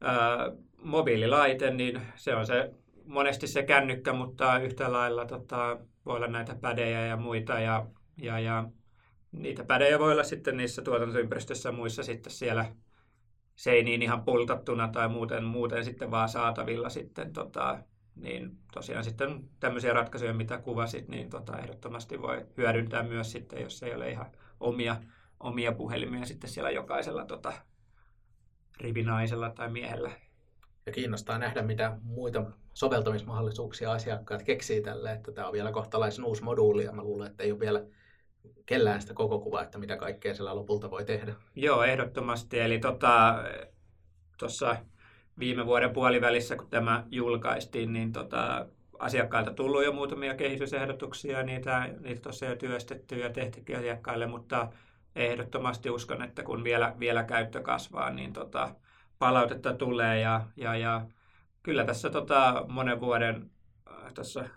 ää, 0.00 0.52
mobiililaite, 0.82 1.70
niin 1.70 2.02
se 2.14 2.34
on 2.34 2.46
se 2.46 2.74
monesti 3.04 3.46
se 3.46 3.62
kännykkä, 3.62 4.12
mutta 4.12 4.58
yhtä 4.58 4.92
lailla 4.92 5.26
tota, 5.26 5.78
voi 6.06 6.16
olla 6.16 6.26
näitä 6.26 6.54
pädejä 6.54 7.06
ja 7.06 7.16
muita. 7.16 7.60
Ja, 7.60 7.86
ja, 8.16 8.38
ja 8.40 8.64
niitä 9.32 9.64
pädejä 9.64 9.98
voi 9.98 10.12
olla 10.12 10.24
sitten 10.24 10.56
niissä 10.56 10.82
tuotantoympäristöissä 10.82 11.68
ja 11.68 11.72
muissa 11.72 12.02
sitten 12.02 12.32
siellä 12.32 12.72
seiniin 13.54 14.02
ihan 14.02 14.22
pultattuna 14.24 14.88
tai 14.88 15.08
muuten, 15.08 15.44
muuten 15.44 15.84
sitten 15.84 16.10
vaan 16.10 16.28
saatavilla 16.28 16.88
sitten 16.88 17.32
tota, 17.32 17.78
niin 18.16 18.58
tosiaan 18.72 19.04
sitten 19.04 19.48
tämmöisiä 19.60 19.92
ratkaisuja, 19.92 20.34
mitä 20.34 20.58
kuvasit, 20.58 21.08
niin 21.08 21.30
tota, 21.30 21.58
ehdottomasti 21.58 22.22
voi 22.22 22.46
hyödyntää 22.56 23.02
myös 23.02 23.32
sitten, 23.32 23.62
jos 23.62 23.82
ei 23.82 23.94
ole 23.94 24.10
ihan 24.10 24.26
omia, 24.60 24.96
omia 25.40 25.72
puhelimia 25.72 26.24
sitten 26.24 26.50
siellä 26.50 26.70
jokaisella 26.70 27.24
tota, 27.24 27.52
rivinaisella 28.80 29.50
tai 29.50 29.70
miehellä 29.70 30.10
ja 30.90 30.94
kiinnostaa 30.94 31.38
nähdä, 31.38 31.62
mitä 31.62 31.96
muita 32.02 32.44
soveltamismahdollisuuksia 32.74 33.92
asiakkaat 33.92 34.42
keksii 34.42 34.80
tälle, 34.80 35.12
että 35.12 35.32
tämä 35.32 35.46
on 35.46 35.52
vielä 35.52 35.72
kohtalaisen 35.72 36.24
uusi 36.24 36.44
moduuli 36.44 36.84
ja 36.84 36.92
mä 36.92 37.02
luulen, 37.02 37.30
että 37.30 37.42
ei 37.42 37.52
ole 37.52 37.60
vielä 37.60 37.82
kellään 38.66 39.00
sitä 39.00 39.14
koko 39.14 39.38
kuvaa, 39.38 39.62
että 39.62 39.78
mitä 39.78 39.96
kaikkea 39.96 40.34
siellä 40.34 40.56
lopulta 40.56 40.90
voi 40.90 41.04
tehdä. 41.04 41.34
Joo, 41.54 41.82
ehdottomasti. 41.82 42.60
Eli 42.60 42.80
tuossa 44.38 44.66
tota, 44.66 44.76
viime 45.38 45.66
vuoden 45.66 45.90
puolivälissä, 45.90 46.56
kun 46.56 46.70
tämä 46.70 47.04
julkaistiin, 47.10 47.92
niin 47.92 48.12
tota, 48.12 48.66
asiakkailta 48.98 49.54
tullut 49.54 49.84
jo 49.84 49.92
muutamia 49.92 50.34
kehitysehdotuksia, 50.34 51.42
niitä, 51.42 51.88
niitä 52.00 52.20
tosiaan 52.20 52.58
työstetty 52.58 53.18
ja 53.18 53.30
tehtykin 53.30 53.78
asiakkaille, 53.78 54.26
mutta 54.26 54.68
ehdottomasti 55.16 55.90
uskon, 55.90 56.22
että 56.22 56.42
kun 56.42 56.64
vielä, 56.64 56.94
vielä 56.98 57.24
käyttö 57.24 57.62
kasvaa, 57.62 58.10
niin 58.10 58.32
tota, 58.32 58.74
palautetta 59.20 59.74
tulee 59.74 60.20
ja, 60.20 60.46
ja, 60.56 60.76
ja 60.76 61.06
kyllä 61.62 61.84
tässä 61.84 62.10
tota, 62.10 62.64
monen 62.68 63.00
vuoden 63.00 63.50
äh, 63.90 64.12
tässä 64.14 64.48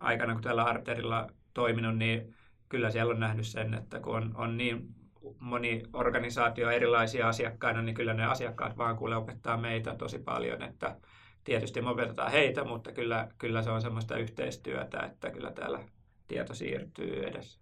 aikana, 0.00 0.32
kun 0.32 0.42
täällä 0.42 0.64
Arterilla 0.64 1.30
toiminut, 1.54 1.98
niin 1.98 2.34
kyllä 2.68 2.90
siellä 2.90 3.12
on 3.12 3.20
nähnyt 3.20 3.46
sen, 3.46 3.74
että 3.74 4.00
kun 4.00 4.16
on, 4.16 4.36
on 4.36 4.56
niin 4.56 4.94
moni 5.40 5.82
organisaatio 5.92 6.70
erilaisia 6.70 7.28
asiakkaina, 7.28 7.82
niin 7.82 7.94
kyllä 7.94 8.14
ne 8.14 8.24
asiakkaat 8.24 8.76
vaan 8.76 8.96
kuule 8.96 9.16
opettaa 9.16 9.56
meitä 9.56 9.94
tosi 9.94 10.18
paljon, 10.18 10.62
että 10.62 10.96
tietysti 11.44 11.82
me 11.82 11.90
opetetaan 11.90 12.32
heitä, 12.32 12.64
mutta 12.64 12.92
kyllä, 12.92 13.28
kyllä 13.38 13.62
se 13.62 13.70
on 13.70 13.82
semmoista 13.82 14.16
yhteistyötä, 14.16 15.00
että 15.00 15.30
kyllä 15.30 15.52
täällä 15.52 15.84
tieto 16.28 16.54
siirtyy 16.54 17.24
edes 17.24 17.60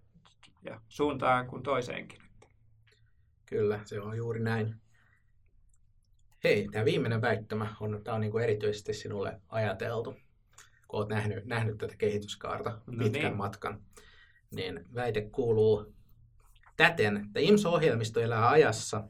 ja 0.64 0.80
suuntaan 0.88 1.46
kuin 1.46 1.62
toiseenkin. 1.62 2.18
Kyllä, 3.46 3.80
se 3.84 4.00
on 4.00 4.16
juuri 4.16 4.40
näin. 4.40 4.85
Hei, 6.46 6.68
tämä 6.72 6.84
viimeinen 6.84 7.20
väittämä 7.20 7.76
on, 7.80 8.00
tämä 8.04 8.14
on 8.14 8.20
niin 8.20 8.30
kuin 8.30 8.44
erityisesti 8.44 8.94
sinulle 8.94 9.40
ajateltu, 9.48 10.16
kun 10.88 10.98
olet 10.98 11.08
nähnyt, 11.08 11.44
nähnyt 11.44 11.78
tätä 11.78 11.94
kehityskaarta 11.98 12.70
no 12.70 13.04
pitkän 13.04 13.22
niin. 13.22 13.36
matkan. 13.36 13.80
niin 14.50 14.84
väite 14.94 15.20
kuuluu 15.20 15.94
täten, 16.76 17.16
että 17.16 17.40
IMSO-ohjelmisto 17.40 18.20
elää 18.20 18.50
ajassa 18.50 19.08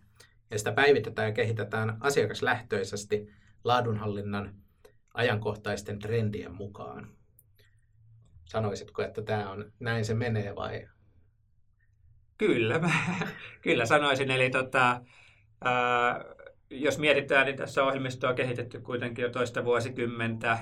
ja 0.51 0.59
sitä 0.59 0.73
päivitetään 0.73 1.29
ja 1.29 1.35
kehitetään 1.35 1.97
asiakaslähtöisesti 2.01 3.33
laadunhallinnan 3.65 4.55
ajankohtaisten 5.15 5.99
trendien 5.99 6.55
mukaan. 6.55 7.17
Sanoisitko, 8.45 9.03
että 9.03 9.23
tämä 9.23 9.51
on 9.51 9.73
näin 9.81 10.05
se 10.05 10.15
menee 10.15 10.55
vai? 10.55 10.89
Kyllä, 12.39 12.79
mä, 12.79 12.91
kyllä 13.63 13.87
sanoisin. 13.87 14.31
Eli 14.31 14.51
tota, 14.51 15.01
ää, 15.65 16.36
jos 16.71 16.99
mietitään, 16.99 17.47
niin 17.47 17.57
tässä 17.57 17.85
ohjelmistoa 17.85 18.31
on 18.31 18.37
kehitetty 18.37 18.81
kuitenkin 18.81 19.23
jo 19.23 19.31
toista 19.31 19.65
vuosikymmentä, 19.65 20.59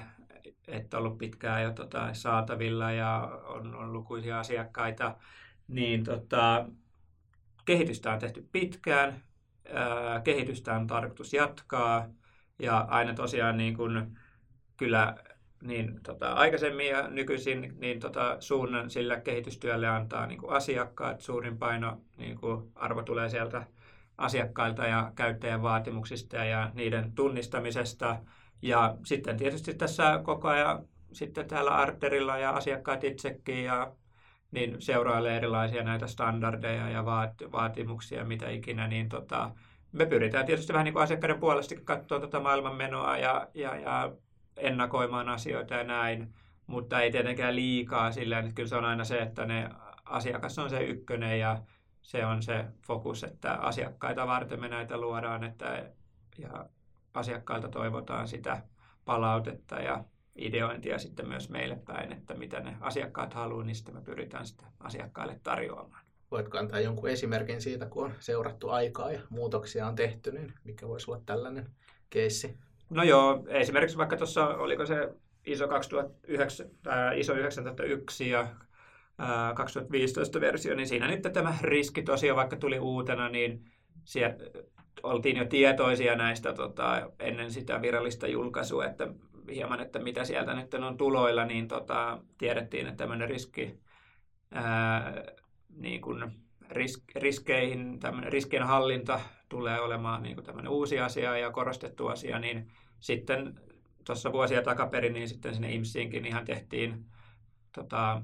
että 0.69 0.99
ollut 0.99 1.19
pitkään 1.19 1.63
jo 1.63 1.73
tota, 1.73 2.15
saatavilla 2.15 2.93
ja 2.93 3.41
on, 3.47 3.75
on 3.75 3.93
lukuisia 3.93 4.41
asiakkaita, 4.41 5.17
niin 5.69 6.05
tota, 6.05 6.69
kehitystä 7.65 8.13
on 8.13 8.19
tehty 8.19 8.49
pitkään, 8.53 9.23
ää, 9.73 10.21
kehitystä 10.21 10.75
on 10.75 10.87
tarkoitus 10.87 11.33
jatkaa 11.33 12.09
ja 12.59 12.79
aina 12.79 13.15
tosiaan 13.15 13.57
niin 13.57 13.77
kuin, 13.77 14.19
kyllä 14.77 15.17
niin 15.63 16.01
tota, 16.03 16.33
aikaisemmin 16.33 16.89
ja 16.89 17.09
nykyisin 17.09 17.75
niin 17.79 18.01
tota, 18.01 18.37
suunnan 18.41 18.91
sillä 18.91 19.21
kehitystyölle 19.21 19.89
antaa 19.89 20.27
niin 20.27 20.41
kuin 20.41 20.53
asiakkaat. 20.53 21.21
Suurin 21.21 21.59
paino 21.59 22.01
niin 22.17 22.39
kuin 22.39 22.73
arvo 22.75 23.03
tulee 23.03 23.29
sieltä 23.29 23.67
asiakkailta 24.19 24.87
ja 24.87 25.13
käyttäjän 25.15 25.63
vaatimuksista 25.63 26.37
ja 26.37 26.71
niiden 26.75 27.13
tunnistamisesta. 27.13 28.19
Ja 28.63 28.97
sitten 29.05 29.37
tietysti 29.37 29.75
tässä 29.75 30.21
koko 30.25 30.49
ajan 30.49 30.85
sitten 31.13 31.49
täällä 31.49 31.71
Arterilla 31.71 32.39
ja 32.39 32.51
asiakkaat 32.51 33.05
itsekin 33.05 33.65
ja 33.65 33.93
niin 34.51 34.83
seurailee 34.83 35.37
erilaisia 35.37 35.83
näitä 35.83 36.07
standardeja 36.07 36.91
ja 36.91 37.05
vaatimuksia, 37.53 38.25
mitä 38.25 38.51
ikinä, 38.51 38.89
niin 38.89 39.09
tota, 39.09 39.51
me 39.93 40.07
pyritään 40.07 40.47
tietysti 40.47 40.73
vähän 40.73 40.85
niin 40.85 40.93
kuin 40.93 41.03
asiakkaiden 41.03 41.41
puolesta 41.41 41.75
katsoa 41.85 42.21
tätä 42.21 42.41
maailmanmenoa 42.41 43.17
ja, 43.17 43.49
ja, 43.55 43.77
ja 43.77 44.13
ennakoimaan 44.57 45.29
asioita 45.29 45.75
ja 45.75 45.85
näin, 45.85 46.35
mutta 46.67 47.01
ei 47.01 47.11
tietenkään 47.11 47.57
liikaa 47.57 48.13
sillä, 48.13 48.39
että 48.39 48.53
kyllä 48.55 48.69
se 48.69 48.77
on 48.77 48.85
aina 48.85 49.05
se, 49.05 49.19
että 49.19 49.47
ne 49.47 49.69
asiakas 50.05 50.59
on 50.59 50.71
se 50.71 50.83
ykkönen 50.83 51.39
ja 51.39 51.59
se 52.05 52.27
on 52.27 52.43
se 52.43 52.65
fokus, 52.87 53.25
että 53.25 53.53
asiakkaita 53.53 54.27
varten 54.27 54.61
me 54.61 54.69
näitä 54.69 54.99
luodaan 54.99 55.45
että, 55.45 55.91
ja 56.39 56.67
asiakkailta 57.15 57.69
toivotaan 57.69 58.29
sitä 58.29 58.63
palautetta 59.05 59.77
ja 59.77 60.05
ideointia 60.37 60.99
sitten 60.99 61.29
myös 61.29 61.51
meille 61.51 61.77
päin, 61.85 62.13
että 62.13 62.35
mitä 62.35 62.61
ne 62.61 62.77
asiakkaat 62.81 63.35
haluaa, 63.35 63.65
niin 63.65 63.77
sitten 63.77 63.95
me 63.95 64.01
pyritään 64.01 64.47
sitä 64.47 64.65
asiakkaille 64.81 65.41
tarjoamaan. 65.43 66.05
Voitko 66.31 66.59
antaa 66.59 66.81
jonkun 66.81 67.09
esimerkin 67.09 67.63
siitä, 67.63 67.87
kun 67.87 68.05
on 68.05 68.15
seurattu 68.21 68.69
aikaa 68.69 69.13
ja 69.13 69.21
muutoksia 69.31 69.87
on 69.87 69.95
tehty, 69.95 70.33
niin 70.33 70.53
mikä 70.65 70.89
voisi 70.89 71.11
olla 71.11 71.23
tällainen 71.27 71.71
keissi? 72.11 72.59
No 72.91 73.03
joo, 73.03 73.45
esimerkiksi 73.49 73.99
vaikka 73.99 74.17
tuossa, 74.17 74.47
oliko 74.47 74.87
se 74.87 75.15
ISO 75.47 75.69
2009, 75.69 76.67
äh, 76.87 77.19
ISO 77.19 77.35
9001 77.35 78.31
ja 78.31 78.47
2015 79.55 80.41
versio, 80.41 80.75
niin 80.75 80.89
siinä 80.89 81.07
nyt 81.07 81.23
tämä 81.33 81.55
riski 81.61 82.03
tosiaan 82.03 82.37
vaikka 82.37 82.57
tuli 82.57 82.79
uutena, 82.79 83.29
niin 83.29 83.65
siellä 84.05 84.37
oltiin 85.03 85.37
jo 85.37 85.45
tietoisia 85.45 86.17
näistä 86.17 86.53
tota, 86.53 87.11
ennen 87.19 87.51
sitä 87.51 87.83
virallista 87.83 88.27
julkaisua, 88.27 88.85
että 88.85 89.09
hieman, 89.51 89.81
että 89.81 89.99
mitä 89.99 90.25
sieltä 90.25 90.55
nyt 90.55 90.75
on 90.75 90.97
tuloilla, 90.97 91.45
niin 91.45 91.69
tota, 91.69 92.19
tiedettiin, 92.39 92.87
että 92.87 92.97
tämmöinen 92.97 93.29
riski, 93.29 93.81
ää, 94.51 95.23
niin 95.77 96.01
kuin 96.01 96.33
risk, 96.71 97.03
riskeihin, 97.17 97.99
tämmöinen 97.99 98.33
riskien 98.33 98.63
hallinta 98.63 99.21
tulee 99.49 99.81
olemaan 99.81 100.23
niin 100.23 100.35
kuin 100.35 100.45
tämmöinen 100.45 100.73
uusi 100.73 101.01
asia 101.01 101.39
ja 101.39 101.51
korostettu 101.51 102.07
asia, 102.07 102.39
niin 102.39 102.71
sitten 103.01 103.61
tuossa 104.07 104.33
vuosia 104.33 104.63
takaperin, 104.63 105.13
niin 105.13 105.29
sitten 105.29 105.55
sinne 105.55 105.73
IMSiinkin 105.73 106.27
ihan 106.27 106.45
tehtiin 106.45 107.05
tota, 107.73 108.23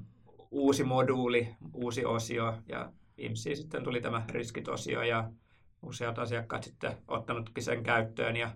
uusi 0.51 0.83
moduuli, 0.83 1.55
uusi 1.73 2.05
osio 2.05 2.57
ja 2.67 2.91
IMSiin 3.17 3.57
sitten 3.57 3.83
tuli 3.83 4.01
tämä 4.01 4.25
riskit-osio 4.29 5.01
ja 5.01 5.31
useat 5.81 6.19
asiakkaat 6.19 6.63
sitten 6.63 6.97
ottanutkin 7.07 7.63
sen 7.63 7.83
käyttöön 7.83 8.35
ja, 8.35 8.51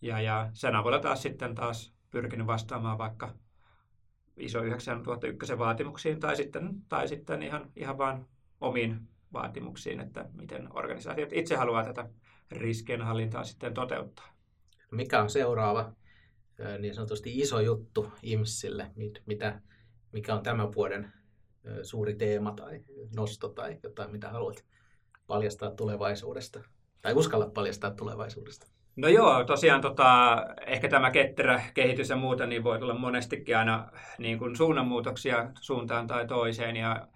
ja, 0.00 0.20
ja 0.20 0.50
sen 0.52 0.76
avulla 0.76 0.98
taas 0.98 1.22
sitten 1.22 1.54
taas 1.54 1.92
pyrkinyt 2.10 2.46
vastaamaan 2.46 2.98
vaikka 2.98 3.34
ISO 4.36 4.62
9001 4.62 5.58
vaatimuksiin 5.58 6.20
tai 6.20 6.36
sitten, 6.36 6.70
tai 6.88 7.08
sitten 7.08 7.42
ihan, 7.42 7.70
ihan 7.76 7.98
vaan 7.98 8.26
omiin 8.60 9.08
vaatimuksiin, 9.32 10.00
että 10.00 10.28
miten 10.32 10.68
organisaatiot 10.76 11.32
itse 11.32 11.56
haluaa 11.56 11.84
tätä 11.84 12.08
riskienhallintaa 12.50 13.44
sitten 13.44 13.74
toteuttaa. 13.74 14.28
Mikä 14.90 15.22
on 15.22 15.30
seuraava 15.30 15.92
niin 16.78 16.94
sanotusti 16.94 17.38
iso 17.38 17.60
juttu 17.60 18.12
IMSille? 18.22 18.90
Mitä, 19.26 19.60
mikä 20.12 20.34
on 20.34 20.42
tämän 20.42 20.74
vuoden 20.74 21.12
suuri 21.82 22.14
teema 22.14 22.52
tai 22.52 22.80
nosto 23.16 23.48
tai 23.48 23.78
jotain, 23.82 24.10
mitä 24.10 24.28
haluat 24.28 24.64
paljastaa 25.26 25.70
tulevaisuudesta? 25.70 26.60
Tai 27.02 27.14
uskalla 27.14 27.46
paljastaa 27.46 27.90
tulevaisuudesta? 27.90 28.66
No 28.96 29.08
joo, 29.08 29.44
tosiaan 29.44 29.80
tota, 29.80 30.36
ehkä 30.66 30.88
tämä 30.88 31.10
ketterä 31.10 31.62
kehitys 31.74 32.08
ja 32.10 32.16
muuta 32.16 32.46
niin 32.46 32.64
voi 32.64 32.78
tulla 32.78 32.94
monestikin 32.94 33.56
aina 33.56 33.92
niin 34.18 34.38
kuin 34.38 34.56
suunnanmuutoksia 34.56 35.50
suuntaan 35.60 36.06
tai 36.06 36.26
toiseen. 36.26 36.76
Ja, 36.76 37.08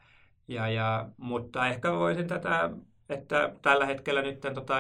ja, 0.49 0.69
ja, 0.69 1.09
mutta 1.17 1.69
ehkä 1.69 1.93
voisin 1.93 2.27
tätä, 2.27 2.71
että 3.09 3.53
tällä 3.63 3.87
hetkellä 3.87 4.23
nyt 4.23 4.41
tota, 4.41 4.79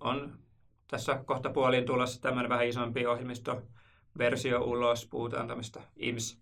on 0.00 0.38
tässä 0.90 1.22
kohta 1.24 1.50
puoliin 1.50 1.86
tulossa 1.86 2.22
tämmöinen 2.22 2.50
vähän 2.50 2.66
isompi 2.66 3.06
ohjelmistoversio 3.06 4.60
ulos. 4.64 5.08
Puhutaan 5.10 5.48
tämmöistä 5.48 5.80
IMS 5.96 6.40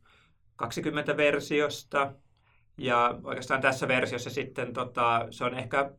20-versiosta. 0.63 2.13
Ja 2.83 3.19
oikeastaan 3.25 3.61
tässä 3.61 3.89
versiossa 3.89 4.31
sitten 4.31 4.73
tota, 4.73 5.27
se 5.31 5.45
on 5.45 5.55
ehkä 5.55 5.91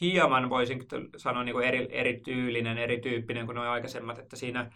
hieman, 0.00 0.50
voisin 0.50 0.86
sanoa, 1.16 1.44
niin 1.44 1.52
kuin 1.52 1.66
eri, 1.66 1.88
erityylinen, 1.90 2.78
erityyppinen 2.78 3.46
kuin 3.46 3.56
nuo 3.56 3.64
aikaisemmat, 3.64 4.18
että 4.18 4.36
siinä 4.36 4.72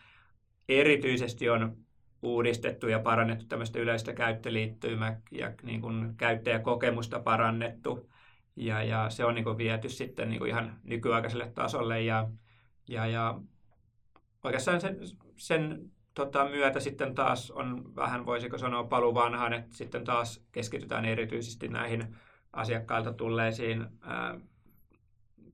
erityisesti 0.69 1.49
on 1.49 1.77
uudistettu 2.23 2.89
ja 2.89 2.99
parannettu 2.99 3.45
tämmöistä 3.47 3.79
yleistä 3.79 4.13
käyttöliittymää 4.13 5.21
ja 5.31 5.53
niin 5.63 5.81
kuin 5.81 6.17
käyttäjäkokemusta 6.17 7.21
parannettu. 7.21 8.11
Ja, 8.57 8.83
ja 8.83 9.11
se 9.11 9.25
on 9.25 9.35
niin 9.35 9.45
kuin 9.45 9.59
viety 9.59 9.89
sitten 9.89 10.29
niin 10.29 10.39
kuin 10.39 10.49
ihan 10.49 10.77
nykyaikaiselle 10.85 11.51
tasolle 11.55 12.03
ja, 12.03 12.29
ja, 12.89 13.07
ja 13.07 13.41
oikeastaan 14.45 14.81
sen, 14.81 14.97
sen 15.37 15.91
tota, 16.15 16.45
myötä 16.45 16.81
sitten 16.81 17.15
taas 17.15 17.51
on 17.51 17.97
vähän, 17.97 18.27
voisiko 18.27 18.59
sanoa, 18.59 18.85
palu 18.85 19.15
vanhaan, 19.15 19.53
että 19.53 19.77
sitten 19.77 20.05
taas 20.05 20.45
keskitytään 20.53 21.05
erityisesti 21.05 21.69
näihin 21.69 22.17
asiakkailta 22.53 23.13
tulleisiin 23.13 23.87
ää, 24.01 24.41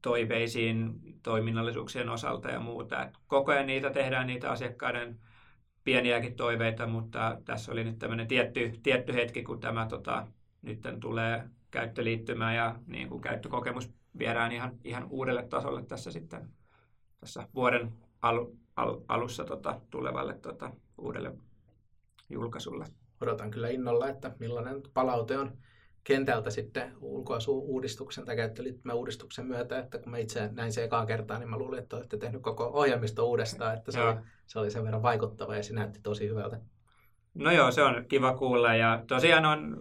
toiveisiin 0.03 1.01
toiminnallisuuksien 1.23 2.09
osalta 2.09 2.51
ja 2.51 2.61
muuta. 2.61 3.03
Et 3.03 3.19
koko 3.27 3.53
ajan 3.53 3.66
niitä 3.66 3.90
tehdään, 3.90 4.27
niitä 4.27 4.51
asiakkaiden 4.51 5.19
pieniäkin 5.85 6.37
toiveita, 6.37 6.87
mutta 6.87 7.38
tässä 7.45 7.73
oli 7.73 7.85
nyt 7.85 7.99
tämmöinen 7.99 8.29
tietty, 8.29 8.73
tietty 8.83 9.14
hetki, 9.14 9.42
kun 9.42 9.61
tämä 9.61 9.87
tota, 9.87 10.27
nyt 10.62 10.81
tulee 11.01 11.49
käyttöliittymä 11.71 12.55
ja 12.55 12.77
niin 12.87 13.09
kuin 13.09 13.21
käyttökokemus 13.21 13.90
viedään 14.19 14.53
ihan, 14.53 14.79
ihan 14.85 15.07
uudelle 15.11 15.42
tasolle 15.42 15.83
tässä 15.83 16.11
sitten 16.11 16.49
tässä 17.21 17.49
vuoden 17.55 17.92
alu, 18.23 18.57
al, 18.77 19.01
alussa 19.09 19.45
tota, 19.45 19.81
tulevalle 19.91 20.35
tota, 20.35 20.71
uudelle 20.99 21.33
julkaisulle. 22.31 22.85
Odotan 23.21 23.51
kyllä 23.51 23.69
innolla, 23.69 24.09
että 24.09 24.37
millainen 24.39 24.83
palaute 24.95 25.39
on 25.39 25.59
kentältä 26.05 26.51
sitten 26.51 26.93
ulkoasuuudistuksen 27.01 28.25
tai 28.25 28.37
käyttöliittymäuudistuksen 28.37 29.47
myötä, 29.47 29.79
että 29.79 29.99
kun 29.99 30.11
mä 30.11 30.19
itse 30.19 30.51
näin 30.53 30.73
se 30.73 30.85
ekaa 30.85 31.07
kertaa, 31.07 31.39
niin 31.39 31.51
mä 31.51 31.59
luulin, 31.59 31.79
että 31.79 31.97
olette 31.97 32.17
tehnyt 32.17 32.43
koko 32.43 32.71
ohjelmisto 32.73 33.27
uudestaan, 33.27 33.77
että 33.77 33.93
se, 33.93 34.03
oli, 34.03 34.17
se 34.47 34.59
oli 34.59 34.71
sen 34.71 34.85
verran 34.85 35.03
vaikuttava 35.03 35.57
ja 35.57 35.62
se 35.62 35.75
näytti 35.75 36.01
tosi 36.03 36.29
hyvältä. 36.29 36.61
No 37.35 37.51
joo, 37.51 37.71
se 37.71 37.83
on 37.83 38.05
kiva 38.09 38.35
kuulla 38.35 38.75
ja 38.75 39.05
tosiaan 39.07 39.45
on 39.45 39.77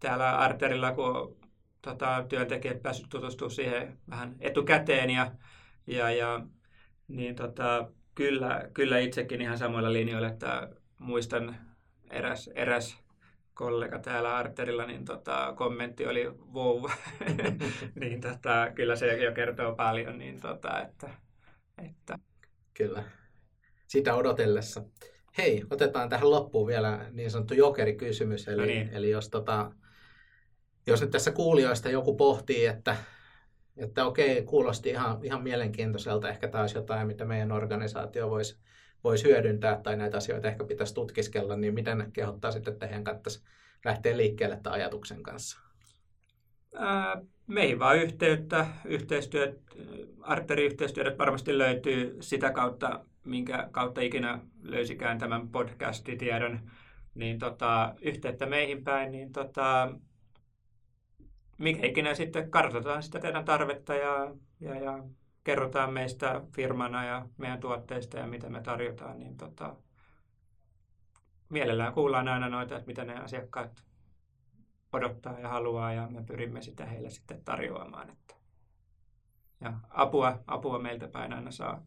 täällä 0.00 0.38
Arterilla, 0.38 0.92
kun 0.92 1.36
tota, 1.82 2.24
työntekijät 2.28 2.82
päässyt 2.82 3.08
tutustumaan 3.08 3.50
siihen 3.50 3.98
vähän 4.10 4.36
etukäteen 4.40 5.10
ja, 5.10 5.32
ja, 5.86 6.10
ja 6.10 6.40
niin 7.08 7.34
tota, 7.34 7.90
kyllä, 8.14 8.68
kyllä 8.74 8.98
itsekin 8.98 9.40
ihan 9.40 9.58
samoilla 9.58 9.92
linjoilla, 9.92 10.28
että 10.28 10.68
muistan 10.98 11.56
eräs, 12.10 12.50
eräs 12.54 12.98
kollega 13.54 13.98
täällä 13.98 14.36
Arterilla, 14.36 14.86
niin 14.86 15.04
tota, 15.04 15.54
kommentti 15.56 16.06
oli 16.06 16.30
wow. 16.54 16.90
niin 18.00 18.20
tota, 18.20 18.70
kyllä 18.74 18.96
se 18.96 19.24
jo 19.24 19.32
kertoo 19.32 19.74
paljon. 19.74 20.18
Niin 20.18 20.40
tota, 20.40 20.80
että, 20.82 21.10
että. 21.84 22.18
Kyllä. 22.74 23.04
Sitä 23.86 24.14
odotellessa. 24.14 24.82
Hei, 25.38 25.64
otetaan 25.70 26.08
tähän 26.08 26.30
loppuun 26.30 26.66
vielä 26.66 27.06
niin 27.10 27.30
sanottu 27.30 27.54
jokerikysymys. 27.54 28.48
Eli, 28.48 28.60
no 28.60 28.66
niin. 28.66 28.88
eli 28.92 29.10
jos 29.10 29.28
tota, 29.28 29.70
jos 30.86 31.00
nyt 31.00 31.10
tässä 31.10 31.30
kuulijoista 31.30 31.90
joku 31.90 32.16
pohtii, 32.16 32.66
että, 32.66 32.96
että 33.78 34.06
okei, 34.06 34.42
kuulosti 34.42 34.88
ihan, 34.88 35.18
ihan 35.22 35.42
mielenkiintoiselta, 35.42 36.28
ehkä 36.28 36.48
taas 36.48 36.74
jotain, 36.74 37.06
mitä 37.06 37.24
meidän 37.24 37.52
organisaatio 37.52 38.30
voisi 38.30 38.58
voisi 39.04 39.24
hyödyntää 39.24 39.80
tai 39.82 39.96
näitä 39.96 40.16
asioita 40.16 40.48
ehkä 40.48 40.64
pitäisi 40.64 40.94
tutkiskella, 40.94 41.56
niin 41.56 41.74
miten 41.74 42.12
kehottaa 42.12 42.50
sitten, 42.50 42.72
että 42.72 42.86
heidän 42.86 43.04
kannattaisi 43.04 43.44
lähteä 43.84 44.16
liikkeelle 44.16 44.60
tämän 44.62 44.80
ajatuksen 44.80 45.22
kanssa? 45.22 45.60
Meihin 47.46 47.78
vaan 47.78 47.98
yhteyttä, 47.98 48.66
yhteistyöt, 48.84 49.60
arteriyhteistyöt 50.20 51.18
varmasti 51.18 51.58
löytyy 51.58 52.16
sitä 52.20 52.50
kautta, 52.50 53.04
minkä 53.24 53.68
kautta 53.70 54.00
ikinä 54.00 54.38
löysikään 54.62 55.18
tämän 55.18 55.48
podcastitiedon, 55.48 56.70
niin 57.14 57.38
tota, 57.38 57.94
yhteyttä 58.00 58.46
meihin 58.46 58.84
päin, 58.84 59.12
niin 59.12 59.32
tota, 59.32 59.92
mikä 61.58 61.86
ikinä 61.86 62.14
sitten 62.14 62.50
kartoitetaan 62.50 63.02
sitä 63.02 63.18
teidän 63.18 63.44
tarvetta 63.44 63.94
ja, 63.94 64.34
ja, 64.60 64.74
ja 64.80 65.04
kerrotaan 65.44 65.92
meistä 65.92 66.40
firmana 66.52 67.04
ja 67.04 67.26
meidän 67.38 67.60
tuotteista 67.60 68.18
ja 68.18 68.26
mitä 68.26 68.50
me 68.50 68.60
tarjotaan, 68.60 69.18
niin 69.18 69.36
tota, 69.36 69.76
mielellään 71.48 71.92
kuullaan 71.92 72.28
aina 72.28 72.48
noita, 72.48 72.76
että 72.76 72.86
mitä 72.86 73.04
ne 73.04 73.14
asiakkaat 73.14 73.84
odottaa 74.92 75.40
ja 75.40 75.48
haluaa 75.48 75.92
ja 75.92 76.08
me 76.10 76.22
pyrimme 76.22 76.62
sitä 76.62 76.86
heille 76.86 77.10
sitten 77.10 77.44
tarjoamaan. 77.44 78.10
Että. 78.10 78.34
Ja 79.60 79.72
apua, 79.90 80.42
apua 80.46 80.78
meiltä 80.78 81.08
päin 81.08 81.32
aina 81.32 81.50
saa. 81.50 81.82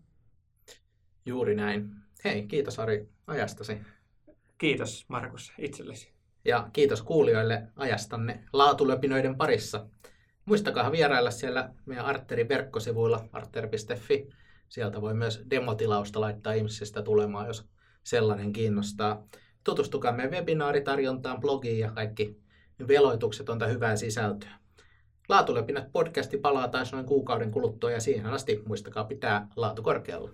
Juuri 1.25 1.55
näin. 1.55 1.91
Hei, 2.23 2.47
kiitos 2.47 2.79
Ari 2.79 3.09
ajastasi. 3.27 3.81
Kiitos 4.57 5.05
Markus 5.07 5.53
itsellesi. 5.57 6.20
Ja 6.45 6.69
kiitos 6.73 7.01
kuulijoille 7.01 7.63
ajastanne 7.75 8.43
laatulöpinöiden 8.53 9.35
parissa. 9.37 9.85
Muistakaa 10.45 10.91
vierailla 10.91 11.31
siellä 11.31 11.69
meidän 11.85 12.05
Arterin 12.05 12.49
verkkosivuilla 12.49 13.25
arter.fi. 13.33 14.29
Sieltä 14.69 15.01
voi 15.01 15.13
myös 15.13 15.41
demotilausta 15.49 16.21
laittaa 16.21 16.53
ihmisistä 16.53 17.01
tulemaan, 17.01 17.47
jos 17.47 17.65
sellainen 18.03 18.53
kiinnostaa. 18.53 19.27
Tutustukaa 19.63 20.11
meidän 20.11 20.31
webinaaritarjontaan, 20.31 21.41
blogiin 21.41 21.79
ja 21.79 21.91
kaikki 21.91 22.41
veloitukset 22.87 23.49
on 23.49 23.69
hyvää 23.69 23.95
sisältöä. 23.95 24.51
Laatulepinät 25.29 25.91
podcasti 25.91 26.37
palaa 26.37 26.67
taas 26.67 26.91
noin 26.91 27.05
kuukauden 27.05 27.51
kuluttua 27.51 27.91
ja 27.91 27.99
siihen 27.99 28.25
asti 28.25 28.63
muistakaa 28.67 29.03
pitää 29.03 29.47
laatu 29.55 29.83
korkealla. 29.83 30.31